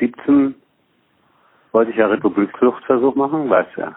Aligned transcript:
mit 0.00 0.16
17 0.16 0.54
wollte 1.72 1.90
ich 1.90 1.96
ja 1.96 2.06
Republikfluchtversuch 2.06 3.14
machen, 3.14 3.48
weißt 3.48 3.76
du 3.76 3.80
ja. 3.82 3.96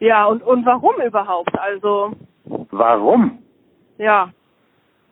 Ja, 0.00 0.26
und, 0.26 0.42
und 0.42 0.64
warum 0.64 0.94
überhaupt? 1.04 1.58
Also, 1.58 2.12
Warum? 2.70 3.38
ja. 3.98 4.30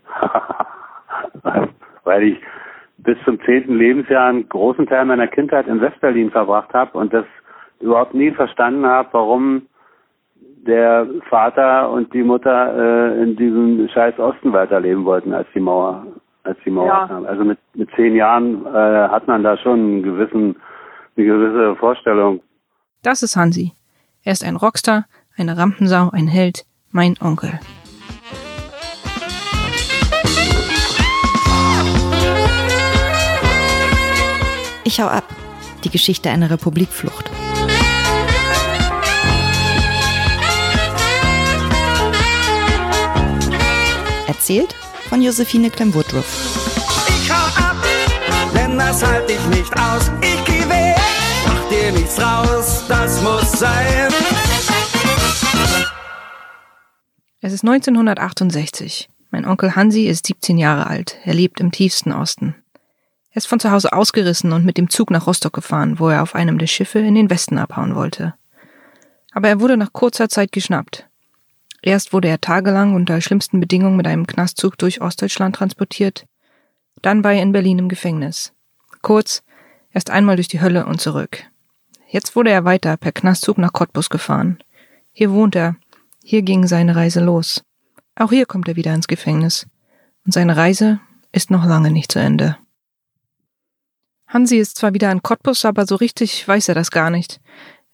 Weil 2.04 2.22
ich 2.22 2.38
bis 2.99 3.17
zum 3.25 3.41
zehnten 3.43 3.77
Lebensjahr 3.77 4.29
einen 4.29 4.49
großen 4.49 4.87
Teil 4.87 5.04
meiner 5.04 5.27
Kindheit 5.27 5.67
in 5.67 5.81
Westberlin 5.81 6.31
verbracht 6.31 6.73
habe 6.73 6.97
und 6.97 7.13
das 7.13 7.25
überhaupt 7.81 8.15
nie 8.15 8.31
verstanden 8.31 8.87
habe, 8.87 9.09
warum 9.13 9.67
der 10.67 11.07
Vater 11.29 11.91
und 11.91 12.13
die 12.13 12.23
Mutter 12.23 12.77
äh, 12.77 13.23
in 13.23 13.37
diesem 13.37 13.89
scheiß 13.89 14.19
Osten 14.19 14.53
weiterleben 14.53 15.05
wollten, 15.05 15.33
als 15.33 15.49
die 15.55 15.61
Mauer, 15.61 16.07
als 16.47 16.59
die 16.65 16.70
Mauer 16.70 16.87
Ja. 16.87 17.06
kam. 17.09 17.27
Also 17.27 17.45
mit, 17.45 17.59
mit 17.74 17.88
zehn 17.97 18.15
Jahren 18.15 18.65
äh, 18.66 19.09
hat 19.09 19.27
man 19.27 19.42
da 19.42 19.56
schon 19.59 19.79
einen 19.80 20.02
gewissen, 20.02 20.56
eine 21.16 21.27
gewisse 21.27 21.77
Vorstellung. 21.77 22.41
Das 23.02 23.23
ist 23.23 23.37
Hansi. 23.37 23.73
Er 24.25 24.33
ist 24.33 24.45
ein 24.45 24.57
Rockstar, 24.57 25.05
eine 25.37 25.57
Rampensau, 25.57 26.11
ein 26.12 26.27
Held, 26.27 26.65
mein 26.91 27.15
Onkel. 27.21 27.59
Ich 34.85 35.01
hau 35.01 35.07
ab. 35.07 35.24
Die 35.85 35.91
Geschichte 35.91 36.30
einer 36.30 36.51
Republikflucht. 36.51 37.30
Erzählt 44.27 44.74
von 45.09 45.23
Josephine 45.23 45.70
Clem-Woodruff. 45.70 46.77
Ich 47.09 47.30
hau 47.30 47.62
ab, 47.62 47.77
denn 48.55 48.78
das 48.78 49.05
halt 49.05 49.30
ich 49.30 49.45
nicht 49.46 49.73
aus. 49.79 50.10
Ich 50.20 50.45
geh 50.45 50.69
weg, 50.69 50.96
mach 51.46 51.69
dir 51.69 51.92
nichts 51.92 52.20
raus, 52.20 52.84
das 52.88 53.23
muss 53.23 53.52
sein. 53.52 54.13
Es 57.40 57.52
ist 57.52 57.65
1968. 57.65 59.09
Mein 59.30 59.45
Onkel 59.45 59.76
Hansi 59.76 60.07
ist 60.07 60.26
17 60.26 60.59
Jahre 60.59 60.87
alt. 60.87 61.16
Er 61.24 61.35
lebt 61.35 61.60
im 61.60 61.70
tiefsten 61.70 62.13
Osten. 62.13 62.57
Er 63.30 63.37
ist 63.37 63.46
von 63.46 63.60
zu 63.60 63.70
Hause 63.70 63.93
ausgerissen 63.93 64.52
und 64.52 64.64
mit 64.64 64.78
dem 64.78 64.88
Zug 64.88 65.10
nach 65.10 65.26
Rostock 65.26 65.52
gefahren, 65.52 65.98
wo 65.98 66.08
er 66.08 66.22
auf 66.22 66.34
einem 66.34 66.58
der 66.58 66.66
Schiffe 66.66 66.98
in 67.00 67.14
den 67.14 67.30
Westen 67.30 67.58
abhauen 67.58 67.94
wollte. 67.94 68.34
Aber 69.32 69.48
er 69.48 69.60
wurde 69.60 69.76
nach 69.76 69.92
kurzer 69.92 70.28
Zeit 70.28 70.52
geschnappt. 70.52 71.05
Erst 71.86 72.12
wurde 72.12 72.26
er 72.26 72.40
tagelang 72.40 72.96
unter 72.96 73.20
schlimmsten 73.20 73.60
Bedingungen 73.60 73.96
mit 73.96 74.08
einem 74.08 74.26
Knastzug 74.26 74.76
durch 74.76 75.00
Ostdeutschland 75.00 75.54
transportiert. 75.54 76.26
Dann 77.00 77.22
war 77.22 77.32
er 77.32 77.42
in 77.42 77.52
Berlin 77.52 77.78
im 77.78 77.88
Gefängnis. 77.88 78.52
Kurz, 79.02 79.44
erst 79.92 80.10
einmal 80.10 80.34
durch 80.34 80.48
die 80.48 80.60
Hölle 80.60 80.86
und 80.86 81.00
zurück. 81.00 81.44
Jetzt 82.08 82.34
wurde 82.34 82.50
er 82.50 82.64
weiter 82.64 82.96
per 82.96 83.12
Knastzug 83.12 83.56
nach 83.58 83.72
Cottbus 83.72 84.10
gefahren. 84.10 84.58
Hier 85.12 85.30
wohnt 85.30 85.54
er, 85.54 85.76
hier 86.24 86.42
ging 86.42 86.66
seine 86.66 86.96
Reise 86.96 87.20
los. 87.20 87.62
Auch 88.16 88.30
hier 88.30 88.46
kommt 88.46 88.66
er 88.66 88.74
wieder 88.74 88.92
ins 88.92 89.06
Gefängnis. 89.06 89.68
Und 90.24 90.32
seine 90.32 90.56
Reise 90.56 90.98
ist 91.30 91.52
noch 91.52 91.64
lange 91.64 91.92
nicht 91.92 92.10
zu 92.10 92.18
Ende. 92.18 92.56
Hansi 94.26 94.56
ist 94.56 94.76
zwar 94.76 94.92
wieder 94.92 95.12
in 95.12 95.22
Cottbus, 95.22 95.64
aber 95.64 95.86
so 95.86 95.94
richtig 95.94 96.48
weiß 96.48 96.68
er 96.68 96.74
das 96.74 96.90
gar 96.90 97.10
nicht. 97.10 97.40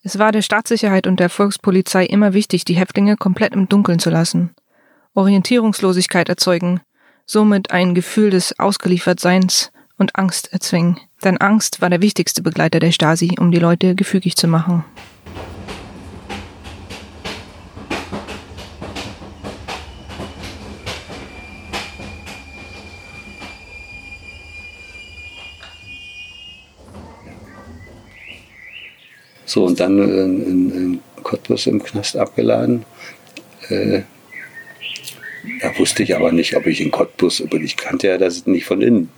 Es 0.04 0.18
war 0.18 0.32
der 0.32 0.42
Staatssicherheit 0.42 1.06
und 1.06 1.20
der 1.20 1.28
Volkspolizei 1.28 2.04
immer 2.04 2.32
wichtig, 2.32 2.64
die 2.64 2.74
Häftlinge 2.74 3.16
komplett 3.16 3.54
im 3.54 3.68
Dunkeln 3.68 4.00
zu 4.00 4.10
lassen. 4.10 4.50
Orientierungslosigkeit 5.14 6.28
erzeugen, 6.28 6.80
somit 7.24 7.70
ein 7.70 7.94
Gefühl 7.94 8.30
des 8.30 8.58
Ausgeliefertseins 8.58 9.70
und 9.98 10.16
Angst 10.16 10.52
erzwingen. 10.52 10.98
Denn 11.22 11.38
Angst 11.38 11.80
war 11.80 11.88
der 11.88 12.02
wichtigste 12.02 12.42
Begleiter 12.42 12.80
der 12.80 12.90
Stasi, 12.90 13.36
um 13.38 13.52
die 13.52 13.60
Leute 13.60 13.94
gefügig 13.94 14.36
zu 14.36 14.48
machen. 14.48 14.84
So, 29.52 29.66
und 29.66 29.80
dann 29.80 29.98
in, 29.98 30.42
in, 30.46 30.70
in 30.74 31.00
Cottbus 31.22 31.66
im 31.66 31.82
Knast 31.82 32.16
abgeladen. 32.16 32.86
Äh, 33.68 34.00
da 35.60 35.78
wusste 35.78 36.02
ich 36.04 36.16
aber 36.16 36.32
nicht, 36.32 36.56
ob 36.56 36.66
ich 36.66 36.80
in 36.80 36.90
Cottbus, 36.90 37.42
aber 37.42 37.58
ich 37.58 37.76
kannte 37.76 38.06
ja 38.06 38.16
das 38.16 38.46
nicht 38.46 38.64
von 38.64 38.80
innen. 38.80 39.10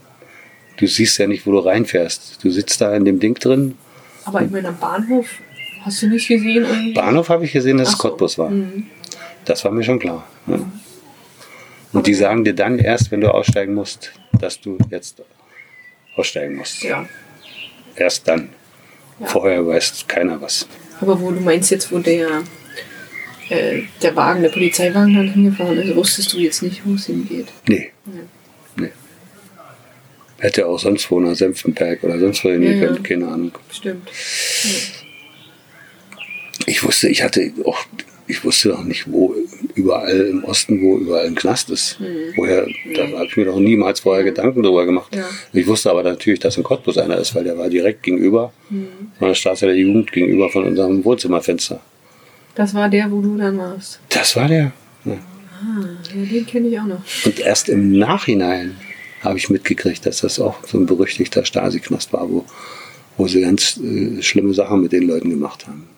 Du 0.77 0.89
siehst 0.89 1.19
ja 1.19 1.29
nicht, 1.29 1.47
wo 1.47 1.53
du 1.53 1.61
reinfährst. 1.61 2.43
Du 2.43 2.51
sitzt 2.51 2.81
da 2.81 2.97
in 2.97 3.05
dem 3.05 3.21
Ding 3.21 3.39
drin. 3.39 3.79
Aber 4.25 4.43
ich 4.43 4.51
meine, 4.51 4.71
am 4.71 4.79
Bahnhof 4.81 5.27
hast 5.83 6.03
du 6.03 6.09
nicht 6.09 6.27
gesehen. 6.27 6.65
irgendwie? 6.65 6.95
Bahnhof 6.95 7.29
habe 7.29 7.45
ich 7.45 7.53
gesehen, 7.53 7.79
dass 7.79 7.91
es 7.91 7.95
so. 7.95 8.09
Cottbus 8.09 8.37
war. 8.37 8.51
Mhm. 8.51 8.89
Das 9.45 9.65
war 9.65 9.71
mir 9.71 9.85
schon 9.85 10.01
klar. 10.01 10.27
Ja. 10.49 10.59
Und 11.93 12.09
die 12.09 12.15
sagen 12.15 12.43
dir 12.43 12.55
dann 12.55 12.81
erst, 12.81 13.13
wenn 13.13 13.21
du 13.21 13.33
aussteigen 13.33 13.75
musst, 13.75 14.11
dass 14.33 14.61
du 14.61 14.79
jetzt 14.91 15.23
aussteigen 16.17 16.57
musst. 16.57 16.83
Ja. 16.83 17.09
Erst 17.95 18.27
dann. 18.27 18.49
Ja. 19.21 19.27
Vorher 19.27 19.67
weiß 19.67 20.05
keiner 20.09 20.41
was. 20.41 20.67
Aber 21.01 21.21
wo 21.21 21.31
du 21.31 21.41
meinst 21.41 21.71
jetzt, 21.71 21.93
wo 21.93 21.99
der, 21.99 22.43
äh, 23.49 23.83
der 24.03 24.17
Wagen, 24.17 24.43
der 24.43 24.51
Polizeiwagen 24.51 25.15
dann 25.15 25.29
hingefahren 25.29 25.79
ist, 25.79 25.95
wusstest 25.95 26.33
du 26.33 26.39
jetzt 26.39 26.63
nicht, 26.63 26.83
wo 26.85 26.95
es 26.95 27.07
hingeht. 27.07 27.49
Nee. 27.69 27.91
Nee. 28.77 28.91
Hätte 30.39 30.67
auch 30.67 30.79
sonst 30.79 31.11
wo 31.11 31.21
nach 31.21 31.35
Senftenberg 31.35 32.03
oder 32.05 32.19
sonst 32.19 32.45
wo 32.45 32.51
hingehen 32.51 32.81
Ja, 32.83 32.93
ja. 32.93 32.99
keine 33.03 33.29
Ahnung. 33.29 33.53
Stimmt. 33.73 34.09
Ich 36.67 36.83
wusste, 36.83 37.09
ich 37.09 37.23
hatte 37.23 37.53
auch, 37.65 37.79
ich 38.27 38.45
wusste 38.45 38.71
doch 38.71 38.85
nicht, 38.85 39.11
wo 39.11 39.35
überall 39.75 40.29
im 40.29 40.45
Osten, 40.45 40.81
wo 40.83 40.97
überall 40.99 41.27
ein 41.27 41.35
Knast 41.35 41.71
ist. 41.71 41.99
Woher, 42.37 42.67
da 42.95 43.03
habe 43.09 43.27
ich 43.27 43.37
mir 43.37 43.45
doch 43.45 43.59
niemals 43.59 44.01
vorher 44.01 44.25
Gedanken 44.25 44.63
drüber 44.63 44.87
gemacht. 44.87 45.15
Ja. 45.15 45.25
Ich 45.53 45.67
wusste 45.67 45.91
aber 45.91 46.03
natürlich, 46.03 46.41
dass 46.41 46.57
in 46.57 46.63
Cottbus 46.63 46.97
einer 46.99 47.19
ist, 47.19 47.35
weil 47.35 47.45
der 47.45 47.59
war 47.59 47.69
direkt 47.69 48.03
gegenüber 48.03 48.53
von 49.19 49.29
der 49.29 49.35
Straße 49.35 49.67
der 49.67 49.77
Jugend, 49.77 50.13
gegenüber 50.13 50.49
von 50.49 50.65
unserem 50.65 51.05
Wohnzimmerfenster. 51.05 51.81
Das 52.55 52.73
war 52.75 52.89
der, 52.89 53.11
wo 53.11 53.21
du 53.21 53.37
dann 53.37 53.59
warst. 53.59 54.01
Das 54.09 54.37
war 54.37 54.49
der. 54.49 54.73
Ja. 55.05 55.19
Ah, 55.61 55.85
ja, 56.15 56.25
den 56.25 56.47
kenne 56.47 56.69
ich 56.69 56.79
auch 56.79 56.87
noch. 56.87 57.03
Und 57.25 57.41
erst 57.41 57.69
im 57.69 57.93
Nachhinein 57.99 58.77
habe 59.23 59.39
ich 59.39 59.51
mitgekriegt, 59.51 60.05
dass 60.07 60.21
das 60.21 60.39
auch 60.39 60.57
so 60.67 60.79
ein 60.79 60.87
berüchtigter 60.87 61.45
Stasi-Knast 61.45 62.13
war, 62.13 62.31
wo, 62.31 62.45
wo 63.17 63.27
sie 63.27 63.41
ganz 63.41 63.79
äh, 63.79 64.23
schlimme 64.23 64.55
Sachen 64.55 64.83
mit 64.83 64.93
den 64.93 65.05
Leuten 65.05 65.31
gemacht 65.31 65.67
haben. 65.67 65.89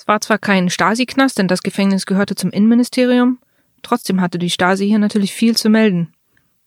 Es 0.00 0.08
war 0.08 0.18
zwar 0.22 0.38
kein 0.38 0.70
Stasi-Knast, 0.70 1.36
denn 1.36 1.46
das 1.46 1.62
Gefängnis 1.62 2.06
gehörte 2.06 2.34
zum 2.34 2.48
Innenministerium, 2.48 3.38
trotzdem 3.82 4.22
hatte 4.22 4.38
die 4.38 4.48
Stasi 4.48 4.86
hier 4.86 4.98
natürlich 4.98 5.34
viel 5.34 5.54
zu 5.54 5.68
melden. 5.68 6.14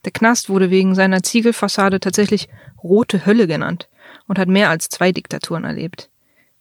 Der 0.04 0.12
Knast 0.12 0.48
wurde 0.48 0.70
wegen 0.70 0.94
seiner 0.94 1.20
Ziegelfassade 1.20 1.98
tatsächlich 1.98 2.48
Rote 2.80 3.26
Hölle 3.26 3.48
genannt 3.48 3.88
und 4.28 4.38
hat 4.38 4.46
mehr 4.46 4.70
als 4.70 4.88
zwei 4.88 5.10
Diktaturen 5.10 5.64
erlebt. 5.64 6.10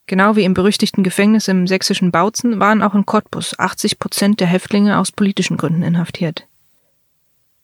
Genau 0.07 0.35
wie 0.35 0.45
im 0.45 0.55
berüchtigten 0.55 1.03
Gefängnis 1.03 1.47
im 1.47 1.67
sächsischen 1.67 2.09
Bautzen 2.09 2.59
waren 2.59 2.81
auch 2.81 2.95
in 2.95 3.05
Cottbus 3.05 3.59
80 3.59 3.99
Prozent 3.99 4.39
der 4.39 4.47
Häftlinge 4.47 4.97
aus 4.97 5.11
politischen 5.11 5.57
Gründen 5.57 5.83
inhaftiert. 5.83 6.47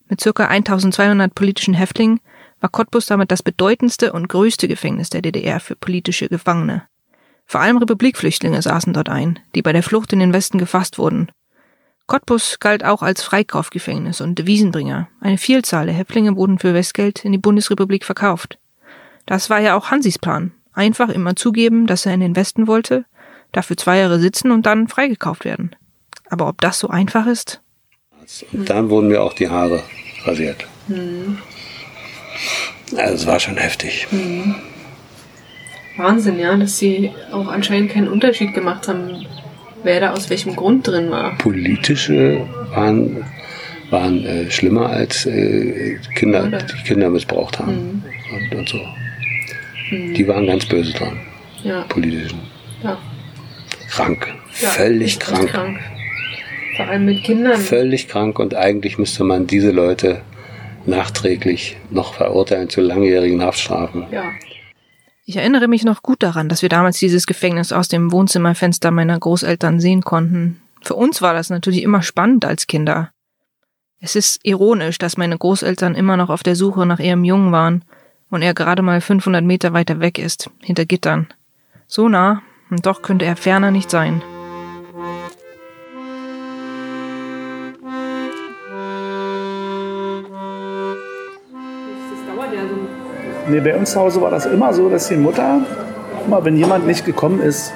Mit 0.08 0.22
circa 0.22 0.46
1200 0.50 1.34
politischen 1.34 1.74
Häftlingen 1.74 2.20
war 2.60 2.70
Cottbus 2.70 3.08
damit 3.08 3.32
das 3.32 3.42
bedeutendste 3.42 4.14
und 4.14 4.30
größte 4.30 4.68
Gefängnis 4.68 5.10
der 5.10 5.24
DDR 5.24 5.60
für 5.60 5.76
politische 5.76 6.30
Gefangene. 6.30 6.84
Vor 7.50 7.62
allem 7.62 7.78
Republikflüchtlinge 7.78 8.62
saßen 8.62 8.94
dort 8.94 9.10
ein, 9.10 9.40
die 9.56 9.64
bei 9.64 9.74
der 9.74 9.82
Flucht 9.82 10.14
in 10.14 10.20
den 10.20 10.34
Westen 10.34 10.60
gefasst 10.60 11.00
wurden. 11.00 11.32
Cottbus 12.06 12.60
galt 12.60 12.86
auch 12.86 13.02
als 13.02 13.24
Freikaufgefängnis 13.24 14.22
und 14.22 14.38
Devisenbringer. 14.38 15.10
Eine 15.20 15.40
Vielzahl 15.40 15.88
der 15.88 15.96
Häftlinge 15.96 16.36
wurden 16.36 16.60
für 16.60 16.76
Westgeld 16.76 17.26
in 17.26 17.32
die 17.32 17.40
Bundesrepublik 17.40 18.06
verkauft. 18.06 18.60
Das 19.26 19.50
war 19.50 19.60
ja 19.60 19.76
auch 19.76 19.90
Hansis 19.90 20.20
Plan. 20.20 20.52
Einfach 20.74 21.10
immer 21.10 21.36
zugeben, 21.36 21.88
dass 21.88 22.06
er 22.06 22.14
in 22.14 22.20
den 22.20 22.36
Westen 22.36 22.68
wollte, 22.68 23.06
dafür 23.52 23.78
zwei 23.78 23.98
Jahre 23.98 24.20
sitzen 24.20 24.52
und 24.52 24.68
dann 24.68 24.88
freigekauft 24.88 25.44
werden. 25.44 25.76
Aber 26.30 26.48
ob 26.50 26.62
das 26.62 26.78
so 26.78 26.90
einfach 26.90 27.26
ist? 27.26 27.62
Und 28.54 28.70
dann 28.70 28.92
wurden 28.92 29.08
mir 29.08 29.24
auch 29.24 29.34
die 29.34 29.50
Haare 29.50 29.82
rasiert. 30.24 30.68
Also 32.96 33.16
es 33.16 33.26
war 33.26 33.40
schon 33.40 33.58
heftig. 33.58 34.08
Wahnsinn, 36.00 36.40
ja, 36.40 36.56
dass 36.56 36.78
sie 36.78 37.12
auch 37.32 37.48
anscheinend 37.48 37.92
keinen 37.92 38.08
Unterschied 38.08 38.54
gemacht 38.54 38.88
haben, 38.88 39.26
wer 39.84 40.00
da 40.00 40.14
aus 40.14 40.30
welchem 40.30 40.56
Grund 40.56 40.88
drin 40.88 41.12
war. 41.12 41.38
Politische 41.38 42.46
waren, 42.74 43.26
waren 43.90 44.26
äh, 44.26 44.50
schlimmer 44.50 44.90
als 44.90 45.26
äh, 45.26 45.98
Kinder, 46.16 46.46
Oder? 46.48 46.60
die 46.60 46.84
Kinder 46.88 47.10
missbraucht 47.10 47.60
haben. 47.60 48.04
Und, 48.32 48.58
und 48.58 48.70
so. 48.70 48.80
Die 49.92 50.28
waren 50.28 50.46
ganz 50.46 50.66
böse 50.66 50.94
dran. 50.94 51.20
Ja, 51.64 51.82
Politischen. 51.82 52.40
ja. 52.84 52.98
Krank. 53.90 54.28
ja 54.62 54.70
Völlig 54.70 55.08
echt 55.08 55.20
krank. 55.22 55.80
Vor 56.78 56.88
allem 56.88 57.06
mit 57.06 57.24
Kindern. 57.24 57.58
Völlig 57.58 58.08
krank 58.08 58.40
und 58.40 58.56
eigentlich 58.56 58.98
müsste 58.98 59.24
man 59.24 59.48
diese 59.48 59.72
Leute 59.72 60.22
nachträglich 60.86 61.78
noch 61.90 62.14
verurteilen 62.14 62.70
zu 62.70 62.82
langjährigen 62.82 63.42
Haftstrafen. 63.42 64.06
Ja. 64.12 64.24
Ich 65.30 65.36
erinnere 65.36 65.68
mich 65.68 65.84
noch 65.84 66.02
gut 66.02 66.24
daran, 66.24 66.50
dass 66.50 66.64
wir 66.64 66.70
damals 66.70 66.98
dieses 66.98 67.28
Gefängnis 67.28 67.72
aus 67.72 67.88
dem 67.88 68.12
Wohnzimmerfenster 68.12 68.90
meiner 68.90 69.20
Großeltern 69.20 69.80
sehen 69.80 70.02
konnten. 70.02 70.60
Für 70.82 70.96
uns 70.96 71.22
war 71.22 71.36
das 71.36 71.52
natürlich 71.52 71.84
immer 71.84 72.02
spannend 72.02 72.46
als 72.46 72.66
Kinder. 72.66 73.12
Es 74.00 74.16
ist 74.16 74.40
ironisch, 74.42 74.98
dass 74.98 75.18
meine 75.18 75.38
Großeltern 75.38 75.94
immer 75.94 76.18
noch 76.18 76.32
auf 76.32 76.42
der 76.42 76.56
Suche 76.56 76.84
nach 76.88 76.98
ihrem 76.98 77.24
Jungen 77.24 77.52
waren 77.52 77.86
und 78.32 78.42
er 78.42 78.56
gerade 78.56 78.82
mal 78.82 79.02
500 79.02 79.44
Meter 79.44 79.72
weiter 79.72 80.00
weg 80.00 80.18
ist, 80.18 80.50
hinter 80.64 80.86
Gittern. 80.86 81.28
So 81.86 82.10
nah, 82.10 82.42
und 82.72 82.88
doch 82.88 83.04
könnte 83.04 83.26
er 83.26 83.36
ferner 83.36 83.70
nicht 83.70 83.92
sein. 83.92 84.24
Nee, 93.50 93.62
bei 93.62 93.76
uns 93.76 93.92
zu 93.92 94.00
Hause 94.00 94.22
war 94.22 94.30
das 94.30 94.46
immer 94.46 94.74
so, 94.74 94.90
dass 94.90 95.08
die 95.08 95.16
Mutter, 95.16 95.62
immer 96.28 96.46
wenn 96.46 96.56
jemand 96.56 96.86
nicht 96.86 97.04
gekommen 97.04 97.42
ist, 97.42 97.74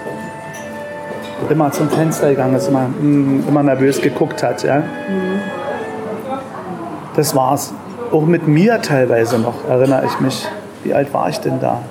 immer 1.50 1.72
zum 1.72 1.90
Fenster 1.90 2.30
gegangen 2.30 2.56
ist, 2.56 2.68
immer, 2.68 2.88
mm, 2.88 3.46
immer 3.48 3.64
nervös 3.64 4.00
geguckt 4.00 4.44
hat. 4.44 4.64
Ja. 4.64 4.84
Das 7.16 7.36
war's. 7.36 7.74
Auch 8.12 8.26
mit 8.26 8.48
mir 8.48 8.82
teilweise 8.82 9.40
noch, 9.40 9.68
erinnere 9.68 10.06
ich 10.06 10.20
mich. 10.20 10.48
Wie 10.84 10.94
alt 10.94 11.12
war 11.14 11.30
ich 11.30 11.40
denn 11.40 11.60
da? 11.60 11.82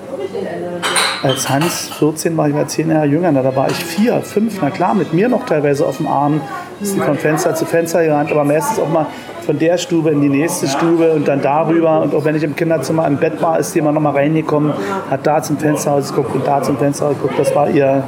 Als 1.24 1.48
Hans 1.48 1.88
14 1.98 2.36
war, 2.36 2.48
ich 2.48 2.54
war 2.54 2.68
10 2.68 2.90
Jahre 2.90 3.06
jünger, 3.06 3.32
da 3.32 3.54
war 3.56 3.68
ich 3.68 3.84
4, 3.84 4.20
5, 4.20 4.58
na 4.60 4.70
klar, 4.70 4.94
mit 4.94 5.12
mir 5.12 5.28
noch 5.28 5.46
teilweise 5.46 5.86
auf 5.86 5.96
dem 5.96 6.06
Arm. 6.06 6.40
Ist 6.80 6.94
die 6.94 7.00
von 7.00 7.16
Fenster 7.16 7.54
zu 7.54 7.64
Fenster 7.64 8.04
gerannt, 8.04 8.30
aber 8.30 8.44
meistens 8.44 8.78
auch 8.78 8.88
mal 8.88 9.06
von 9.42 9.58
der 9.58 9.78
Stube 9.78 10.10
in 10.10 10.20
die 10.20 10.28
nächste 10.28 10.68
Stube 10.68 11.12
und 11.12 11.28
dann 11.28 11.42
darüber. 11.42 12.00
Und 12.00 12.14
auch 12.14 12.24
wenn 12.24 12.34
ich 12.36 12.42
im 12.42 12.56
Kinderzimmer 12.56 13.06
im 13.06 13.16
Bett 13.16 13.40
war, 13.42 13.58
ist 13.58 13.74
die 13.74 13.80
immer 13.80 13.92
noch 13.92 14.00
mal 14.00 14.12
reingekommen, 14.12 14.72
hat 15.10 15.26
da 15.26 15.42
zum 15.42 15.58
Fenster 15.58 16.00
geguckt 16.00 16.34
und 16.34 16.46
da 16.46 16.62
zum 16.62 16.76
Fenster 16.78 17.08
geguckt. 17.10 17.38
Das 17.38 17.54
war 17.54 17.68
ihr. 17.68 18.04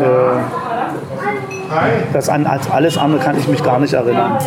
Äh, 0.00 0.04
das 2.12 2.28
an, 2.28 2.46
als 2.46 2.70
alles 2.70 2.96
andere 2.96 3.20
kann 3.20 3.38
ich 3.38 3.46
mich 3.46 3.62
gar 3.62 3.78
nicht 3.78 3.92
erinnern. 3.92 4.38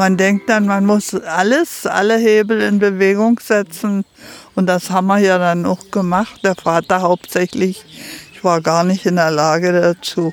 Man 0.00 0.16
denkt 0.16 0.48
dann, 0.48 0.66
man 0.66 0.86
muss 0.86 1.14
alles, 1.14 1.84
alle 1.84 2.16
Hebel 2.16 2.62
in 2.62 2.78
Bewegung 2.78 3.38
setzen. 3.38 4.06
Und 4.54 4.64
das 4.64 4.88
haben 4.88 5.08
wir 5.08 5.18
ja 5.18 5.36
dann 5.36 5.66
auch 5.66 5.90
gemacht. 5.90 6.40
Der 6.42 6.54
Vater 6.54 7.02
hauptsächlich. 7.02 7.84
Ich 8.32 8.42
war 8.42 8.62
gar 8.62 8.82
nicht 8.82 9.04
in 9.04 9.16
der 9.16 9.30
Lage 9.30 9.72
dazu. 9.78 10.32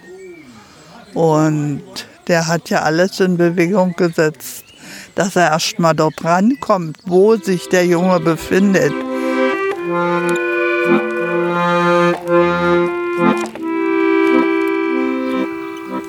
Und 1.14 1.84
der 2.30 2.48
hat 2.48 2.70
ja 2.70 2.84
alles 2.84 3.20
in 3.20 3.36
Bewegung 3.36 3.92
gesetzt, 3.98 4.64
dass 5.16 5.36
er 5.36 5.52
erst 5.52 5.80
mal 5.80 5.94
dort 5.94 6.24
rankommt, 6.24 7.00
wo 7.06 7.36
sich 7.36 7.68
der 7.68 7.86
Junge 7.86 8.22
befindet. 8.22 8.94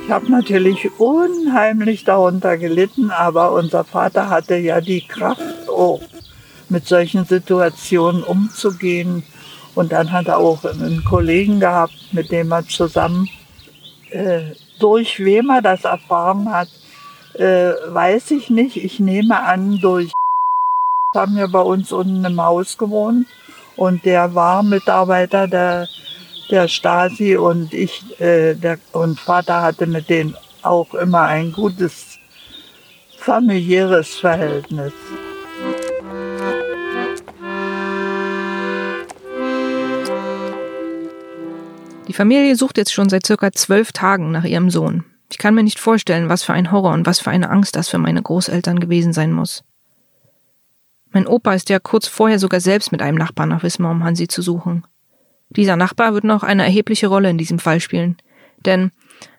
Ich 0.09 0.15
habe 0.15 0.31
natürlich 0.31 0.91
unheimlich 0.99 2.03
darunter 2.03 2.57
gelitten, 2.57 3.11
aber 3.11 3.53
unser 3.53 3.85
Vater 3.85 4.31
hatte 4.31 4.57
ja 4.57 4.81
die 4.81 5.07
Kraft, 5.07 5.69
auch 5.69 6.01
mit 6.71 6.87
solchen 6.87 7.27
Situationen 7.27 8.23
umzugehen. 8.23 9.23
Und 9.75 9.93
dann 9.93 10.11
hat 10.11 10.29
er 10.29 10.39
auch 10.39 10.65
einen 10.65 11.05
Kollegen 11.05 11.61
gehabt, 11.61 11.93
mit 12.13 12.33
dem 12.33 12.51
er 12.53 12.67
zusammen, 12.67 13.29
äh, 14.09 14.55
durch 14.79 15.23
wem 15.23 15.51
er 15.51 15.61
das 15.61 15.85
erfahren 15.85 16.51
hat, 16.51 16.69
äh, 17.35 17.73
weiß 17.89 18.31
ich 18.31 18.49
nicht. 18.49 18.79
Ich 18.79 19.01
nehme 19.01 19.39
an, 19.43 19.79
durch 19.79 20.11
haben 21.15 21.37
wir 21.37 21.49
bei 21.49 21.61
uns 21.61 21.93
unten 21.93 22.25
im 22.25 22.41
Haus 22.41 22.79
gewohnt 22.79 23.27
und 23.77 24.07
der 24.07 24.35
war 24.35 24.63
Mitarbeiter 24.63 25.47
der 25.47 25.87
der 26.51 26.69
Stasi 26.69 27.37
und 27.37 27.75
ich 27.75 28.21
äh, 28.21 28.55
der, 28.55 28.79
und 28.93 29.21
Vater 29.21 29.63
hatte 29.63 29.87
mit 29.87 30.09
denen 30.09 30.37
auch 30.63 30.95
immer 30.95 31.23
ein 31.23 31.53
gutes 31.53 32.19
familiäres 33.19 34.15
Verhältnis. 34.15 34.93
Die 42.07 42.15
Familie 42.15 42.57
sucht 42.57 42.79
jetzt 42.79 42.93
schon 42.93 43.11
seit 43.11 43.27
circa 43.27 43.53
zwölf 43.53 43.93
Tagen 43.93 44.31
nach 44.31 44.45
ihrem 44.45 44.71
Sohn. 44.71 45.05
Ich 45.31 45.37
kann 45.37 45.55
mir 45.55 45.63
nicht 45.63 45.79
vorstellen, 45.79 46.31
was 46.31 46.43
für 46.43 46.55
ein 46.55 46.73
Horror 46.73 46.93
und 46.93 47.07
was 47.07 47.21
für 47.21 47.31
eine 47.31 47.51
Angst 47.51 47.77
das 47.77 47.91
für 47.91 47.99
meine 47.99 48.23
Großeltern 48.23 48.81
gewesen 48.81 49.13
sein 49.13 49.33
muss. 49.33 49.63
Mein 51.11 51.27
Opa 51.27 51.53
ist 51.53 51.69
ja 51.69 51.79
kurz 51.79 52.07
vorher 52.09 52.39
sogar 52.39 52.61
selbst 52.61 52.93
mit 52.93 53.03
einem 53.03 53.19
Nachbarn 53.19 53.51
nach 53.51 53.63
Wismar, 53.63 53.91
um 53.91 54.05
Hansi 54.05 54.27
zu 54.27 54.41
suchen. 54.41 54.87
Dieser 55.51 55.77
Nachbar 55.77 56.15
wird 56.15 56.25
noch 56.25 56.43
eine 56.43 56.65
erhebliche 56.65 57.07
Rolle 57.07 57.31
in 57.31 57.39
diesem 57.39 57.59
Fall 57.59 57.81
spielen. 57.81 58.17
Denn, 58.65 58.91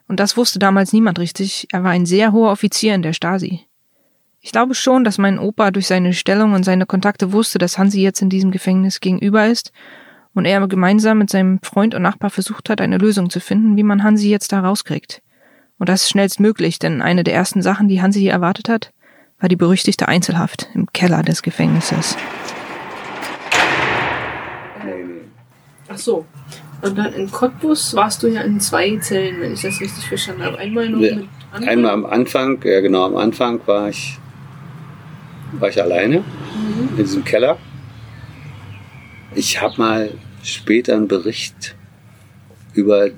und 0.08 0.20
das 0.20 0.38
wusste 0.38 0.60
damals 0.60 0.94
niemand 0.94 1.20
richtig, 1.20 1.68
er 1.72 1.84
war 1.84 1.92
ein 1.92 2.06
sehr 2.06 2.32
hoher 2.32 2.52
Offizier 2.52 2.96
in 2.96 3.02
der 3.02 3.14
Stasi. 3.14 3.62
Ich 4.42 4.52
glaube 4.52 4.74
schon, 4.74 5.04
dass 5.04 5.18
mein 5.18 5.38
Opa 5.38 5.72
durch 5.72 5.88
seine 5.88 6.14
Stellung 6.14 6.54
und 6.54 6.64
seine 6.64 6.86
Kontakte 6.86 7.34
wusste, 7.34 7.58
dass 7.58 7.78
Hansi 7.78 8.02
jetzt 8.02 8.22
in 8.22 8.30
diesem 8.30 8.52
Gefängnis 8.52 9.02
gegenüber 9.02 9.48
ist 9.48 9.72
und 10.34 10.46
er 10.46 10.66
gemeinsam 10.68 11.18
mit 11.18 11.30
seinem 11.30 11.60
Freund 11.62 11.94
und 11.94 12.02
Nachbar 12.02 12.30
versucht 12.30 12.70
hat, 12.70 12.80
eine 12.80 12.98
Lösung 12.98 13.30
zu 13.30 13.42
finden, 13.42 13.76
wie 13.76 13.84
man 13.84 14.04
Hansi 14.04 14.30
jetzt 14.30 14.54
da 14.54 14.62
rauskriegt. 14.62 15.22
Und 15.78 15.90
das 15.90 16.10
schnellstmöglich, 16.10 16.80
denn 16.80 17.02
eine 17.02 17.24
der 17.24 17.34
ersten 17.34 17.62
Sachen, 17.62 17.88
die 17.88 18.02
Hansi 18.02 18.22
hier 18.22 18.32
erwartet 18.32 18.70
hat, 18.70 18.92
war 19.40 19.50
die 19.50 19.56
berüchtigte 19.56 20.08
Einzelhaft 20.08 20.70
im 20.74 20.88
Keller 20.92 21.24
des 21.24 21.42
Gefängnisses. 21.42 22.18
Ach 25.89 25.97
so. 25.97 26.25
Und 26.81 26.97
dann 26.97 27.13
in 27.13 27.30
Cottbus 27.30 27.94
warst 27.95 28.24
du 28.24 28.27
ja 28.27 28.41
in 28.41 28.59
zwei 28.62 28.95
Zellen, 29.00 29.41
wenn 29.41 29.53
ich 29.53 29.62
das 29.62 29.81
richtig 29.81 30.07
verstanden 30.07 30.44
habe. 30.44 30.57
Einmal 30.57 30.88
noch 30.89 31.00
mit 31.00 31.27
anderen. 31.51 31.69
Einmal 31.69 31.91
am 31.91 32.06
Anfang, 32.06 32.62
ja 32.63 32.80
genau, 32.80 33.06
am 33.06 33.18
Anfang 33.18 33.59
war 33.65 33.89
ich, 33.89 34.18
war 35.53 35.68
ich 35.69 35.81
alleine 35.81 36.19
Mhm. 36.19 36.89
in 36.97 37.03
diesem 37.03 37.25
Keller. 37.25 37.57
Ich 39.36 39.62
habe 39.62 39.75
mal 39.77 40.12
später 40.44 40.95
einen 40.95 41.07
Bericht 41.07 41.75
über 42.74 43.10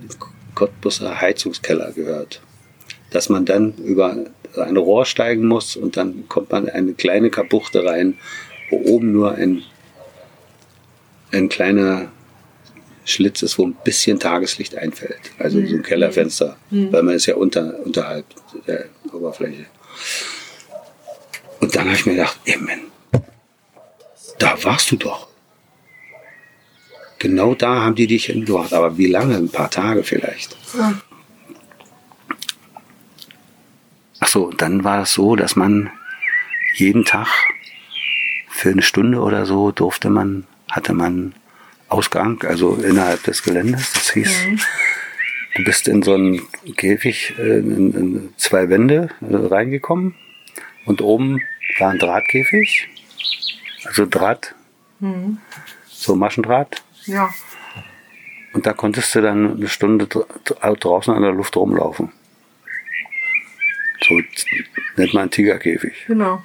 Cottbuser 0.55 1.21
Heizungskeller 1.21 1.91
gehört. 1.91 2.41
Dass 3.11 3.29
man 3.29 3.45
dann 3.45 3.73
über 3.75 4.15
ein 4.57 4.77
Rohr 4.77 5.05
steigen 5.05 5.47
muss 5.47 5.75
und 5.75 5.97
dann 5.97 6.27
kommt 6.27 6.51
man 6.51 6.63
in 6.65 6.69
eine 6.73 6.93
kleine 6.93 7.29
Kapuchte 7.29 7.85
rein, 7.85 8.17
wo 8.69 8.77
oben 8.77 9.11
nur 9.11 9.35
ein, 9.35 9.61
ein 11.31 11.47
kleiner 11.49 12.07
Schlitz 13.11 13.41
ist, 13.41 13.57
wo 13.57 13.65
ein 13.65 13.75
bisschen 13.83 14.19
Tageslicht 14.19 14.75
einfällt. 14.75 15.31
Also 15.37 15.65
so 15.65 15.75
ein 15.75 15.83
Kellerfenster, 15.83 16.57
weil 16.69 17.03
man 17.03 17.15
ist 17.15 17.25
ja 17.25 17.35
unter, 17.35 17.79
unterhalb 17.85 18.25
der 18.67 18.85
Oberfläche. 19.11 19.65
Und 21.59 21.75
dann 21.75 21.85
habe 21.85 21.95
ich 21.95 22.05
mir 22.05 22.13
gedacht, 22.13 22.39
ey 22.45 22.57
Mann, 22.57 22.81
da 24.39 24.63
warst 24.63 24.91
du 24.91 24.95
doch. 24.95 25.27
Genau 27.19 27.53
da 27.53 27.81
haben 27.81 27.93
die 27.93 28.07
dich 28.07 28.25
hingebracht. 28.25 28.73
Aber 28.73 28.97
wie 28.97 29.05
lange? 29.05 29.35
Ein 29.35 29.49
paar 29.49 29.69
Tage 29.69 30.03
vielleicht. 30.03 30.57
Ach 34.19 34.27
so, 34.27 34.49
dann 34.49 34.83
war 34.83 35.03
es 35.03 35.13
so, 35.13 35.35
dass 35.35 35.55
man 35.55 35.91
jeden 36.75 37.05
Tag 37.05 37.27
für 38.49 38.71
eine 38.71 38.81
Stunde 38.81 39.19
oder 39.19 39.45
so 39.45 39.71
durfte 39.71 40.09
man, 40.09 40.47
hatte 40.69 40.93
man 40.93 41.35
Ausgang, 41.91 42.41
also 42.43 42.75
innerhalb 42.75 43.23
des 43.23 43.43
Geländes. 43.43 43.91
Das 43.93 44.11
hieß, 44.11 44.45
du 45.55 45.63
bist 45.63 45.87
in 45.87 46.01
so 46.01 46.13
einen 46.13 46.41
Käfig, 46.77 47.33
äh, 47.37 47.59
in, 47.59 47.93
in 47.93 48.33
zwei 48.37 48.69
Wände 48.69 49.09
äh, 49.21 49.35
reingekommen 49.35 50.15
und 50.85 51.01
oben 51.01 51.41
war 51.79 51.89
ein 51.91 51.99
Drahtkäfig, 51.99 52.87
also 53.85 54.05
Draht, 54.05 54.55
so 55.87 56.15
Maschendraht. 56.15 56.83
Ja. 57.05 57.33
Und 58.53 58.65
da 58.65 58.73
konntest 58.73 59.15
du 59.15 59.21
dann 59.21 59.55
eine 59.57 59.67
Stunde 59.69 60.05
dra- 60.05 60.25
dra- 60.45 60.75
draußen 60.77 61.13
an 61.13 61.21
der 61.21 61.31
Luft 61.31 61.55
rumlaufen. 61.55 62.11
So 64.07 64.19
nennt 64.97 65.13
man 65.13 65.29
Tigerkäfig. 65.31 65.93
Genau. 66.07 66.43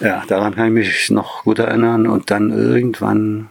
Ja, 0.00 0.24
daran 0.28 0.54
kann 0.54 0.66
ich 0.68 0.72
mich 0.72 1.10
noch 1.10 1.44
gut 1.44 1.58
erinnern. 1.58 2.06
Und 2.06 2.30
dann 2.30 2.50
irgendwann 2.50 3.48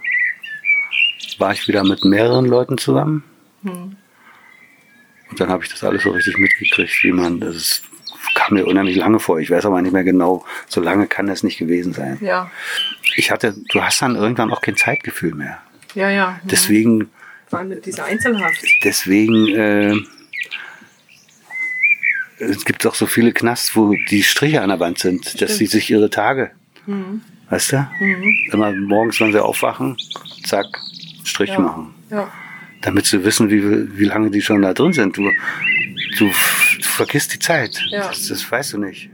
war 1.40 1.54
ich 1.54 1.68
wieder 1.68 1.84
mit 1.84 2.04
mehreren 2.06 2.46
Leuten 2.46 2.78
zusammen. 2.78 3.24
Und 3.64 3.98
dann 5.40 5.50
habe 5.50 5.64
ich 5.64 5.70
das 5.72 5.84
alles 5.84 6.04
so 6.04 6.12
richtig 6.12 6.38
mitgekriegt, 6.38 7.04
wie 7.04 7.12
man, 7.12 7.40
das 7.40 7.82
kam 8.36 8.54
mir 8.56 8.66
unheimlich 8.66 8.96
lange 8.96 9.20
vor. 9.20 9.40
Ich 9.40 9.50
weiß 9.50 9.66
aber 9.66 9.82
nicht 9.82 9.92
mehr 9.94 10.04
genau. 10.04 10.46
So 10.68 10.82
lange 10.82 11.08
kann 11.08 11.28
das 11.28 11.44
nicht 11.44 11.58
gewesen 11.58 11.94
sein. 11.94 12.18
Ja. 12.22 12.50
Ich 13.16 13.32
hatte, 13.32 13.56
du 13.70 13.82
hast 13.82 14.02
dann 14.02 14.16
irgendwann 14.16 14.52
auch 14.52 14.62
kein 14.62 14.76
Zeitgefühl 14.76 15.34
mehr. 15.34 15.60
Ja, 15.96 16.10
ja. 16.10 16.40
Deswegen, 16.44 17.10
Vor 17.48 17.60
allem 17.60 17.70
mit 17.70 17.86
dieser 17.86 18.06
Einzelhaft. 18.06 18.62
deswegen, 18.84 19.48
äh, 19.56 19.96
es 22.40 22.66
gibt 22.66 22.86
auch 22.86 22.96
so 22.96 23.06
viele 23.06 23.32
Knasts, 23.32 23.76
wo 23.76 23.96
die 24.10 24.24
Striche 24.24 24.62
an 24.62 24.70
der 24.70 24.80
Wand 24.80 25.00
sind, 25.00 25.42
dass 25.42 25.58
sie 25.58 25.66
sich 25.68 25.90
ihre 25.90 26.10
Tage, 26.10 26.52
Mhm. 26.86 27.22
weißt 27.50 27.72
du? 27.74 27.88
Immer 28.52 28.74
morgens, 28.74 29.20
wenn 29.22 29.32
sie 29.32 29.42
aufwachen, 29.44 29.98
zack, 30.44 30.66
Strich 31.36 31.52
Ja. 31.52 31.60
machen. 31.60 31.94
Ja. 32.10 32.32
Damit 32.82 33.06
sie 33.06 33.24
wissen, 33.24 33.50
wie, 33.50 33.98
wie 33.98 34.06
lange 34.06 34.32
die 34.32 34.42
schon 34.42 34.62
da 34.62 34.74
drin 34.74 34.94
sind. 34.94 35.18
Du, 35.18 35.24
du, 36.18 36.28
du 36.28 36.32
vergisst 36.82 37.34
die 37.34 37.40
Zeit. 37.40 37.80
Ja. 37.90 38.08
Das, 38.08 38.28
das 38.28 38.50
weißt 38.50 38.74
du 38.74 38.78
nicht. 38.78 39.10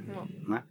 Ne? 0.47 0.61